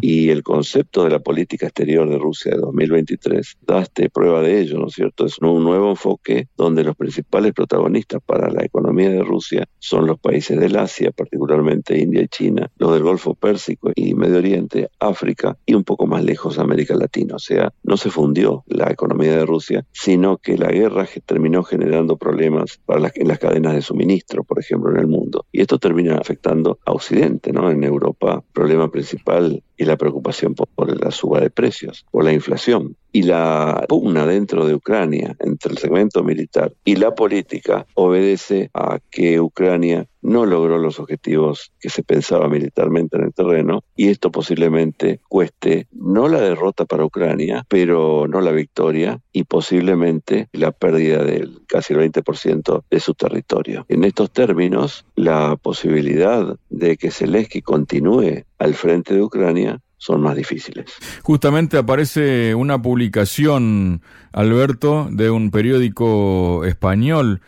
Y 0.00 0.30
el 0.30 0.42
concepto 0.42 1.04
de 1.04 1.10
la 1.10 1.18
política 1.18 1.66
exterior 1.66 2.08
de 2.08 2.16
Rusia 2.18 2.52
de 2.52 2.58
2023 2.58 3.58
da 3.60 3.82
este 3.82 4.08
prueba 4.08 4.40
de 4.40 4.58
ello, 4.58 4.78
¿no 4.78 4.86
es 4.86 4.94
cierto? 4.94 5.26
Es 5.26 5.38
un 5.38 5.62
nuevo 5.62 5.90
enfoque 5.90 6.48
donde 6.56 6.82
los 6.82 6.96
principales 6.96 7.52
protagonistas 7.52 8.22
para 8.24 8.50
la 8.50 8.64
economía 8.64 9.10
de 9.10 9.22
Rusia 9.22 9.66
son 9.78 10.06
los 10.06 10.18
países 10.18 10.58
del 10.58 10.76
Asia, 10.76 11.10
particularmente 11.10 11.98
India 11.98 12.22
y 12.22 12.28
China, 12.28 12.70
los 12.78 12.92
del 12.94 13.02
Golfo 13.02 13.34
Pérsico 13.34 13.90
y 13.94 14.14
Medio 14.14 14.38
Oriente, 14.38 14.88
África 14.98 15.58
y 15.66 15.74
un 15.74 15.84
poco 15.84 16.06
más 16.06 16.24
lejos 16.24 16.58
América 16.58 16.94
Latina. 16.94 17.36
O 17.36 17.38
sea, 17.38 17.69
no 17.82 17.96
se 17.96 18.10
fundió 18.10 18.64
la 18.66 18.90
economía 18.90 19.36
de 19.36 19.46
Rusia, 19.46 19.86
sino 19.92 20.38
que 20.38 20.56
la 20.56 20.70
guerra 20.70 21.06
terminó 21.26 21.62
generando 21.62 22.16
problemas 22.16 22.78
para 22.84 23.00
las, 23.00 23.16
en 23.16 23.28
las 23.28 23.38
cadenas 23.38 23.74
de 23.74 23.82
suministro, 23.82 24.44
por 24.44 24.58
ejemplo, 24.58 24.90
en 24.90 24.98
el 24.98 25.06
mundo. 25.06 25.46
Y 25.52 25.60
esto 25.60 25.78
termina 25.78 26.16
afectando 26.16 26.78
a 26.84 26.92
Occidente, 26.92 27.52
¿no? 27.52 27.70
En 27.70 27.84
Europa, 27.84 28.42
problema 28.52 28.90
principal 28.90 29.62
y 29.76 29.84
la 29.84 29.96
preocupación 29.96 30.54
por, 30.54 30.68
la 31.02 31.10
suba 31.10 31.40
de 31.40 31.50
precios, 31.50 32.04
por 32.10 32.24
la 32.24 32.32
inflación. 32.32 32.96
Y 33.12 33.22
la 33.22 33.84
pugna 33.88 34.26
dentro 34.26 34.66
de 34.66 34.74
Ucrania 34.74 35.36
entre 35.40 35.72
el 35.72 35.78
segmento 35.78 36.22
militar 36.22 36.72
y 36.84 36.96
la 36.96 37.14
política 37.14 37.86
obedece 37.94 38.70
a 38.72 38.98
que 39.10 39.40
Ucrania 39.40 40.06
no 40.22 40.46
logró 40.46 40.78
los 40.78 40.98
objetivos 40.98 41.72
que 41.80 41.88
se 41.88 42.02
pensaba 42.02 42.48
militarmente 42.48 43.16
en 43.16 43.24
el 43.24 43.32
terreno 43.32 43.84
y 43.96 44.08
esto 44.08 44.30
posiblemente 44.30 45.20
cueste 45.28 45.88
no 45.92 46.28
la 46.28 46.40
derrota 46.40 46.84
para 46.84 47.04
Ucrania, 47.04 47.64
pero 47.68 48.26
no 48.28 48.40
la 48.40 48.52
victoria 48.52 49.20
y 49.32 49.44
posiblemente 49.44 50.48
la 50.52 50.72
pérdida 50.72 51.24
del 51.24 51.62
casi 51.66 51.94
el 51.94 52.00
20% 52.00 52.82
de 52.90 53.00
su 53.00 53.14
territorio. 53.14 53.86
En 53.88 54.04
estos 54.04 54.30
términos, 54.30 55.06
la 55.16 55.56
posibilidad 55.56 56.56
de 56.68 56.96
que 56.96 57.10
Zelensky 57.10 57.62
continúe 57.62 58.44
al 58.58 58.74
frente 58.74 59.14
de 59.14 59.22
Ucrania 59.22 59.80
son 60.00 60.22
más 60.22 60.34
difíciles. 60.34 60.86
Justamente 61.22 61.76
aparece 61.76 62.54
una 62.54 62.80
publicación, 62.80 64.00
Alberto, 64.32 65.08
de 65.12 65.30
un 65.30 65.50
periódico 65.50 66.64
español 66.64 67.42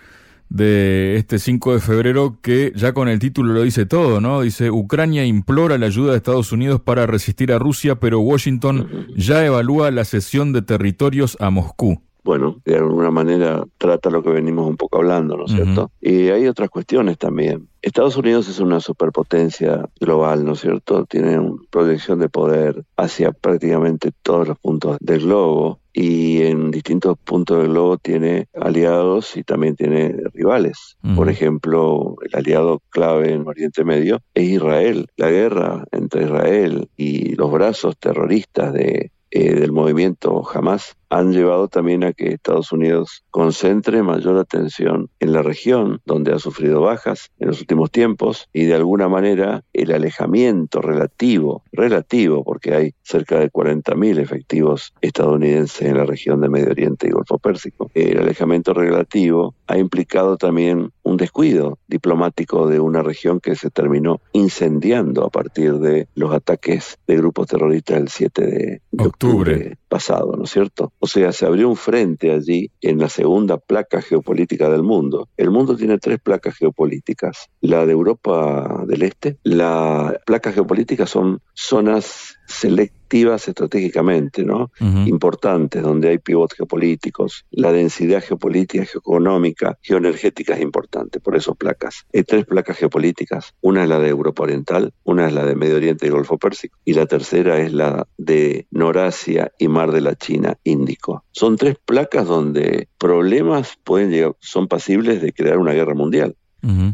de 0.50 1.16
este 1.16 1.38
5 1.38 1.72
de 1.72 1.80
febrero 1.80 2.38
que 2.42 2.72
ya 2.76 2.92
con 2.92 3.08
el 3.08 3.18
título 3.18 3.54
lo 3.54 3.62
dice 3.62 3.86
todo, 3.86 4.20
¿no? 4.20 4.42
Dice, 4.42 4.70
Ucrania 4.70 5.24
implora 5.24 5.78
la 5.78 5.86
ayuda 5.86 6.10
de 6.10 6.18
Estados 6.18 6.52
Unidos 6.52 6.82
para 6.82 7.06
resistir 7.06 7.52
a 7.52 7.58
Rusia, 7.58 7.98
pero 7.98 8.20
Washington 8.20 9.06
ya 9.16 9.46
evalúa 9.46 9.90
la 9.90 10.04
cesión 10.04 10.52
de 10.52 10.60
territorios 10.60 11.38
a 11.40 11.48
Moscú 11.48 12.02
bueno, 12.24 12.60
de 12.64 12.76
alguna 12.76 13.10
manera 13.10 13.64
trata 13.78 14.10
lo 14.10 14.22
que 14.22 14.30
venimos 14.30 14.68
un 14.68 14.76
poco 14.76 14.98
hablando, 14.98 15.36
¿no 15.36 15.46
es 15.46 15.52
cierto? 15.52 15.90
Y 16.00 16.28
hay 16.28 16.46
otras 16.46 16.70
cuestiones 16.70 17.18
también. 17.18 17.68
Estados 17.82 18.16
Unidos 18.16 18.48
es 18.48 18.60
una 18.60 18.78
superpotencia 18.78 19.88
global, 20.00 20.44
¿no 20.44 20.52
es 20.52 20.60
cierto? 20.60 21.04
Tiene 21.04 21.38
una 21.38 21.62
proyección 21.70 22.20
de 22.20 22.28
poder 22.28 22.84
hacia 22.96 23.32
prácticamente 23.32 24.12
todos 24.22 24.46
los 24.46 24.58
puntos 24.58 24.98
del 25.00 25.20
globo 25.20 25.80
y 25.92 26.42
en 26.42 26.70
distintos 26.70 27.18
puntos 27.18 27.58
del 27.58 27.68
globo 27.68 27.98
tiene 27.98 28.48
aliados 28.54 29.36
y 29.36 29.42
también 29.42 29.76
tiene 29.76 30.16
rivales. 30.32 30.96
Por 31.14 31.28
ejemplo, 31.28 32.16
el 32.22 32.30
aliado 32.34 32.80
clave 32.88 33.32
en 33.32 33.46
Oriente 33.46 33.84
Medio 33.84 34.20
es 34.34 34.48
Israel. 34.48 35.08
La 35.16 35.30
guerra 35.30 35.84
entre 35.92 36.24
Israel 36.24 36.88
y 36.96 37.34
los 37.34 37.52
brazos 37.52 37.98
terroristas 37.98 38.72
de, 38.72 39.11
eh, 39.34 39.54
del 39.54 39.72
movimiento 39.72 40.42
Hamas 40.52 40.94
han 41.08 41.32
llevado 41.32 41.68
también 41.68 42.04
a 42.04 42.12
que 42.12 42.32
Estados 42.32 42.72
Unidos 42.72 43.24
concentre 43.30 44.02
mayor 44.02 44.38
atención 44.38 45.10
en 45.20 45.32
la 45.32 45.42
región, 45.42 46.00
donde 46.06 46.32
ha 46.32 46.38
sufrido 46.38 46.80
bajas 46.80 47.30
en 47.38 47.48
los 47.48 47.60
últimos 47.60 47.90
tiempos, 47.90 48.48
y 48.52 48.64
de 48.64 48.74
alguna 48.74 49.08
manera 49.08 49.62
el 49.74 49.92
alejamiento 49.92 50.80
relativo, 50.80 51.64
relativo, 51.72 52.44
porque 52.44 52.74
hay 52.74 52.94
cerca 53.02 53.38
de 53.38 53.50
40.000 53.50 54.20
efectivos 54.20 54.94
estadounidenses 55.02 55.82
en 55.82 55.98
la 55.98 56.04
región 56.04 56.40
de 56.40 56.48
Medio 56.48 56.70
Oriente 56.70 57.08
y 57.08 57.10
Golfo 57.10 57.38
Pérsico, 57.38 57.90
el 57.94 58.18
alejamiento 58.18 58.72
relativo 58.72 59.54
ha 59.66 59.78
implicado 59.78 60.36
también 60.36 60.92
un 61.12 61.16
descuido 61.18 61.78
diplomático 61.86 62.66
de 62.66 62.80
una 62.80 63.02
región 63.02 63.38
que 63.40 63.54
se 63.54 63.70
terminó 63.70 64.20
incendiando 64.32 65.24
a 65.24 65.30
partir 65.30 65.74
de 65.74 66.08
los 66.14 66.34
ataques 66.34 66.98
de 67.06 67.16
grupos 67.16 67.48
terroristas 67.48 67.98
el 67.98 68.08
7 68.08 68.46
de, 68.46 68.82
octubre 68.98 69.78
pasado, 69.92 70.34
¿no 70.38 70.44
es 70.44 70.50
cierto? 70.50 70.94
O 71.00 71.06
sea, 71.06 71.32
se 71.32 71.44
abrió 71.44 71.68
un 71.68 71.76
frente 71.76 72.32
allí 72.32 72.70
en 72.80 72.98
la 72.98 73.10
segunda 73.10 73.58
placa 73.58 74.00
geopolítica 74.00 74.70
del 74.70 74.82
mundo. 74.82 75.28
El 75.36 75.50
mundo 75.50 75.76
tiene 75.76 75.98
tres 75.98 76.18
placas 76.18 76.56
geopolíticas. 76.56 77.50
La 77.60 77.84
de 77.84 77.92
Europa 77.92 78.84
del 78.86 79.02
Este, 79.02 79.36
la 79.42 80.18
placa 80.24 80.50
geopolítica 80.50 81.06
son 81.06 81.42
zonas 81.52 82.38
selectivas 82.46 83.48
estratégicamente, 83.48 84.44
¿no? 84.44 84.70
Importantes, 85.06 85.82
donde 85.82 86.08
hay 86.08 86.18
pivotes 86.18 86.56
geopolíticos, 86.56 87.44
la 87.50 87.70
densidad 87.72 88.22
geopolítica, 88.22 88.84
geoeconómica, 88.84 89.78
geoenergética 89.82 90.54
es 90.54 90.62
importante, 90.62 91.20
por 91.20 91.36
eso 91.36 91.54
placas. 91.54 92.06
Hay 92.14 92.24
tres 92.24 92.46
placas 92.46 92.78
geopolíticas, 92.78 93.54
una 93.60 93.82
es 93.82 93.88
la 93.88 93.98
de 93.98 94.08
Europa 94.08 94.44
Oriental, 94.44 94.94
una 95.04 95.26
es 95.26 95.34
la 95.34 95.44
de 95.44 95.54
Medio 95.54 95.76
Oriente 95.76 96.06
y 96.06 96.10
Golfo 96.10 96.38
Pérsico, 96.38 96.78
y 96.84 96.94
la 96.94 97.06
tercera 97.06 97.58
es 97.58 97.72
la 97.72 98.06
de 98.16 98.66
Norasia 98.70 99.52
y 99.58 99.68
Mar 99.68 99.81
de 99.90 100.00
la 100.00 100.14
China 100.14 100.56
Índico. 100.64 101.24
Son 101.32 101.56
tres 101.56 101.76
placas 101.84 102.26
donde 102.26 102.88
problemas 102.98 103.78
pueden 103.82 104.10
llegar, 104.10 104.36
son 104.40 104.68
pasibles 104.68 105.20
de 105.20 105.32
crear 105.32 105.58
una 105.58 105.72
guerra 105.72 105.94
mundial. 105.94 106.36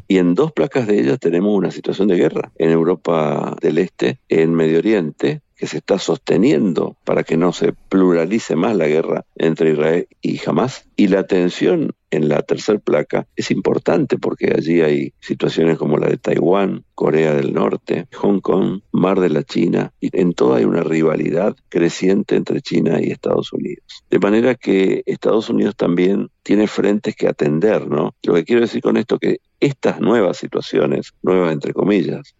Y 0.09 0.17
en 0.17 0.35
dos 0.35 0.53
placas 0.53 0.87
de 0.87 0.99
ellas 0.99 1.19
tenemos 1.19 1.55
una 1.55 1.71
situación 1.71 2.09
de 2.09 2.17
guerra. 2.17 2.53
En 2.57 2.71
Europa 2.71 3.55
del 3.61 3.77
Este, 3.77 4.19
en 4.31 4.55
Medio 4.55 4.79
Oriente, 4.79 5.43
que 5.57 5.67
se 5.67 5.77
está 5.77 5.99
sosteniendo 5.99 6.97
para 7.05 7.23
que 7.23 7.37
no 7.37 7.53
se 7.53 7.75
pluralice 7.75 8.57
más 8.57 8.75
la 8.75 8.87
guerra 8.87 9.27
entre 9.37 9.73
Israel 9.73 10.09
y 10.23 10.41
Hamas. 10.47 10.87
Y 10.97 11.09
la 11.09 11.25
tensión 11.25 11.93
en 12.11 12.29
la 12.29 12.43
tercera 12.43 12.79
placa 12.79 13.27
es 13.37 13.51
importante 13.51 14.19
porque 14.19 14.53
allí 14.57 14.81
hay 14.81 15.13
situaciones 15.21 15.79
como 15.79 15.99
la 15.99 16.09
de 16.09 16.17
Taiwán, 16.17 16.85
Corea 16.95 17.35
del 17.35 17.53
Norte, 17.53 18.07
Hong 18.17 18.41
Kong, 18.41 18.81
Mar 18.93 19.21
de 19.21 19.29
la 19.29 19.43
China, 19.45 19.93
y 20.01 20.11
en 20.19 20.33
todo 20.33 20.55
hay 20.55 20.65
una 20.65 20.83
rivalidad 20.83 21.57
creciente 21.69 22.37
entre 22.37 22.61
China 22.61 23.01
y 23.01 23.11
Estados 23.11 23.53
Unidos. 23.53 24.05
De 24.11 24.19
manera 24.19 24.55
que 24.55 25.03
Estados 25.07 25.49
Unidos 25.49 25.77
también 25.77 26.31
tiene 26.43 26.67
frentes 26.67 27.15
que 27.15 27.29
atender, 27.29 27.87
¿no? 27.89 28.15
Lo 28.23 28.35
que 28.35 28.45
quiero 28.45 28.63
decir 28.63 28.83
con 28.83 28.97
esto 28.97 29.19
que 29.19 29.41
estas 29.61 30.01
nuevas 30.01 30.39
situaciones, 30.39 31.13
nuevas 31.23 31.53
entre 31.53 31.73
comillas, 31.73 32.35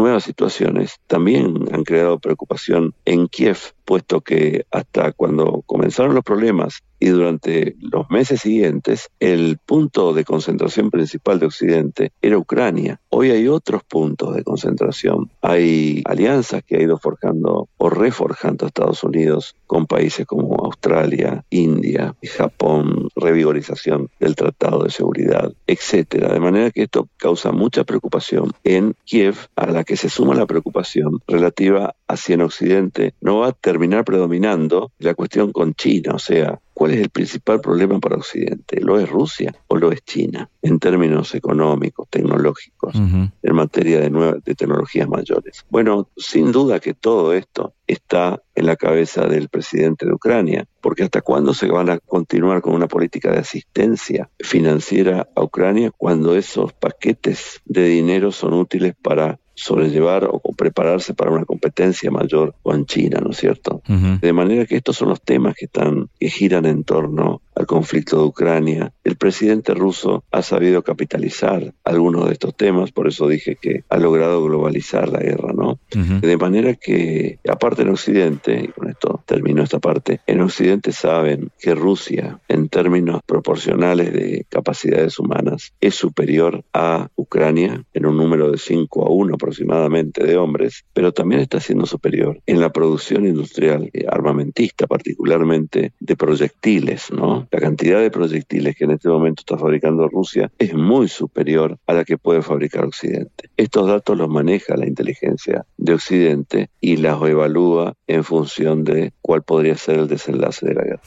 nuevas 0.00 0.24
situaciones, 0.24 0.98
también 1.06 1.68
han 1.72 1.84
creado 1.84 2.18
preocupación 2.18 2.94
en 3.04 3.28
Kiev, 3.28 3.58
puesto 3.84 4.22
que 4.22 4.64
hasta 4.70 5.12
cuando 5.12 5.62
comenzaron 5.66 6.14
los 6.14 6.24
problemas 6.24 6.82
y 7.00 7.08
durante 7.08 7.76
los 7.80 8.08
meses 8.10 8.42
siguientes, 8.42 9.08
el 9.20 9.58
punto 9.64 10.12
de 10.12 10.24
concentración 10.24 10.90
principal 10.90 11.38
de 11.38 11.46
Occidente 11.46 12.12
era 12.20 12.36
Ucrania. 12.36 13.00
Hoy 13.08 13.30
hay 13.30 13.48
otros 13.48 13.82
puntos 13.84 14.36
de 14.36 14.44
concentración. 14.44 15.30
Hay 15.40 16.02
alianzas 16.04 16.62
que 16.62 16.76
ha 16.76 16.82
ido 16.82 16.98
forjando 16.98 17.68
o 17.78 17.90
reforjando 17.90 18.66
Estados 18.66 19.02
Unidos 19.02 19.56
con 19.66 19.86
países 19.86 20.26
como 20.26 20.56
Australia, 20.62 21.42
India, 21.48 22.14
Japón, 22.22 23.08
revigorización 23.16 24.10
del 24.20 24.36
Tratado 24.36 24.84
de 24.84 24.90
Seguridad, 24.90 25.50
etcétera. 25.66 26.32
De 26.32 26.40
manera 26.40 26.70
que 26.70 26.82
esto 26.82 27.08
causa 27.16 27.50
mucha 27.50 27.84
preocupación 27.84 28.52
en 28.62 28.94
Kiev, 29.04 29.36
a 29.56 29.66
la 29.70 29.84
que 29.90 29.96
se 29.96 30.08
suma 30.08 30.36
la 30.36 30.46
preocupación 30.46 31.18
relativa 31.26 31.96
hacia 32.06 32.34
en 32.34 32.42
Occidente. 32.42 33.14
No 33.20 33.40
va 33.40 33.48
a 33.48 33.52
terminar 33.52 34.04
predominando 34.04 34.92
la 35.00 35.14
cuestión 35.14 35.50
con 35.50 35.74
China, 35.74 36.12
o 36.14 36.20
sea, 36.20 36.60
¿Cuál 36.80 36.92
es 36.92 37.00
el 37.00 37.10
principal 37.10 37.60
problema 37.60 38.00
para 38.00 38.16
Occidente? 38.16 38.80
¿Lo 38.80 38.98
es 38.98 39.06
Rusia 39.06 39.54
o 39.66 39.76
lo 39.76 39.92
es 39.92 40.02
China? 40.02 40.48
En 40.62 40.78
términos 40.78 41.34
económicos, 41.34 42.08
tecnológicos, 42.08 42.94
en 42.94 43.54
materia 43.54 44.00
de, 44.00 44.08
nuevas, 44.08 44.42
de 44.42 44.54
tecnologías 44.54 45.06
mayores. 45.06 45.66
Bueno, 45.68 46.08
sin 46.16 46.52
duda 46.52 46.80
que 46.80 46.94
todo 46.94 47.34
esto 47.34 47.74
está 47.86 48.42
en 48.54 48.64
la 48.64 48.76
cabeza 48.76 49.26
del 49.26 49.50
presidente 49.50 50.06
de 50.06 50.14
Ucrania, 50.14 50.64
porque 50.80 51.02
hasta 51.02 51.20
cuándo 51.20 51.52
se 51.52 51.66
van 51.66 51.90
a 51.90 51.98
continuar 51.98 52.62
con 52.62 52.72
una 52.72 52.88
política 52.88 53.30
de 53.30 53.40
asistencia 53.40 54.30
financiera 54.38 55.28
a 55.36 55.42
Ucrania 55.42 55.90
cuando 55.94 56.34
esos 56.34 56.72
paquetes 56.72 57.60
de 57.66 57.84
dinero 57.88 58.32
son 58.32 58.54
útiles 58.54 58.94
para 59.02 59.38
sobrellevar 59.60 60.28
o, 60.30 60.40
prepararse 60.56 61.14
para 61.14 61.30
una 61.30 61.44
competencia 61.44 62.10
mayor 62.10 62.54
con 62.62 62.84
China, 62.84 63.20
¿no 63.22 63.30
es 63.30 63.38
cierto? 63.38 63.82
De 64.20 64.32
manera 64.32 64.66
que 64.66 64.76
estos 64.76 64.96
son 64.96 65.08
los 65.08 65.22
temas 65.22 65.54
que 65.54 65.66
están 65.66 66.08
que 66.18 66.28
giran 66.28 66.66
en 66.66 66.84
torno 66.84 67.40
al 67.54 67.66
conflicto 67.66 68.18
de 68.18 68.24
Ucrania. 68.24 68.92
El 69.04 69.16
presidente 69.16 69.74
ruso 69.74 70.24
ha 70.30 70.42
sabido 70.42 70.82
capitalizar 70.82 71.74
algunos 71.84 72.26
de 72.26 72.32
estos 72.32 72.56
temas, 72.56 72.92
por 72.92 73.08
eso 73.08 73.28
dije 73.28 73.56
que 73.60 73.84
ha 73.88 73.98
logrado 73.98 74.42
globalizar 74.44 75.08
la 75.08 75.20
guerra, 75.20 75.52
¿no? 75.52 75.78
De 75.90 76.36
manera 76.36 76.74
que, 76.74 77.38
aparte 77.48 77.82
en 77.82 77.90
Occidente, 77.90 78.64
y 78.64 78.68
con 78.68 78.88
esto 78.88 79.22
termino 79.26 79.62
esta 79.62 79.78
parte, 79.78 80.20
en 80.26 80.40
Occidente 80.40 80.92
saben 80.92 81.50
que 81.58 81.74
Rusia, 81.74 82.38
en 82.48 82.68
términos 82.68 83.20
proporcionales 83.26 84.12
de 84.12 84.46
capacidades 84.48 85.18
humanas, 85.18 85.72
es 85.80 85.94
superior 85.94 86.64
a 86.72 87.08
Ucrania 87.16 87.84
en 87.89 87.89
un 88.10 88.16
número 88.16 88.50
de 88.50 88.58
5 88.58 89.06
a 89.06 89.10
1 89.10 89.34
aproximadamente 89.34 90.24
de 90.24 90.36
hombres, 90.36 90.84
pero 90.92 91.12
también 91.12 91.40
está 91.40 91.60
siendo 91.60 91.86
superior 91.86 92.40
en 92.46 92.60
la 92.60 92.70
producción 92.70 93.26
industrial, 93.26 93.90
eh, 93.92 94.04
armamentista 94.08 94.86
particularmente, 94.86 95.92
de 95.98 96.16
proyectiles, 96.16 97.10
¿no? 97.10 97.48
La 97.50 97.60
cantidad 97.60 98.00
de 98.00 98.10
proyectiles 98.10 98.76
que 98.76 98.84
en 98.84 98.92
este 98.92 99.08
momento 99.08 99.40
está 99.40 99.56
fabricando 99.56 100.08
Rusia 100.08 100.50
es 100.58 100.74
muy 100.74 101.08
superior 101.08 101.78
a 101.86 101.94
la 101.94 102.04
que 102.04 102.18
puede 102.18 102.42
fabricar 102.42 102.84
Occidente. 102.84 103.50
Estos 103.56 103.86
datos 103.86 104.16
los 104.16 104.28
maneja 104.28 104.76
la 104.76 104.86
inteligencia 104.86 105.64
de 105.76 105.94
Occidente 105.94 106.70
y 106.80 106.96
las 106.96 107.20
evalúa 107.22 107.94
en 108.06 108.24
función 108.24 108.84
de 108.84 109.12
cuál 109.20 109.42
podría 109.42 109.76
ser 109.76 109.98
el 109.98 110.08
desenlace 110.08 110.66
de 110.66 110.74
la 110.74 110.82
guerra. 110.82 111.02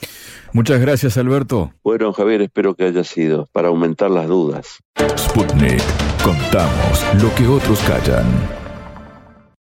Muchas 0.54 0.80
gracias, 0.80 1.18
Alberto. 1.18 1.74
Bueno, 1.84 2.14
Javier, 2.14 2.44
espero 2.44 2.76
que 2.76 2.86
haya 2.86 3.04
sido 3.04 3.48
para 3.52 3.70
aumentar 3.70 4.12
las 4.12 4.28
dudas. 4.28 4.80
Sputnik. 5.18 5.82
Contamos 6.24 7.04
lo 7.22 7.34
que 7.36 7.48
otros 7.48 7.80
callan. 7.82 8.63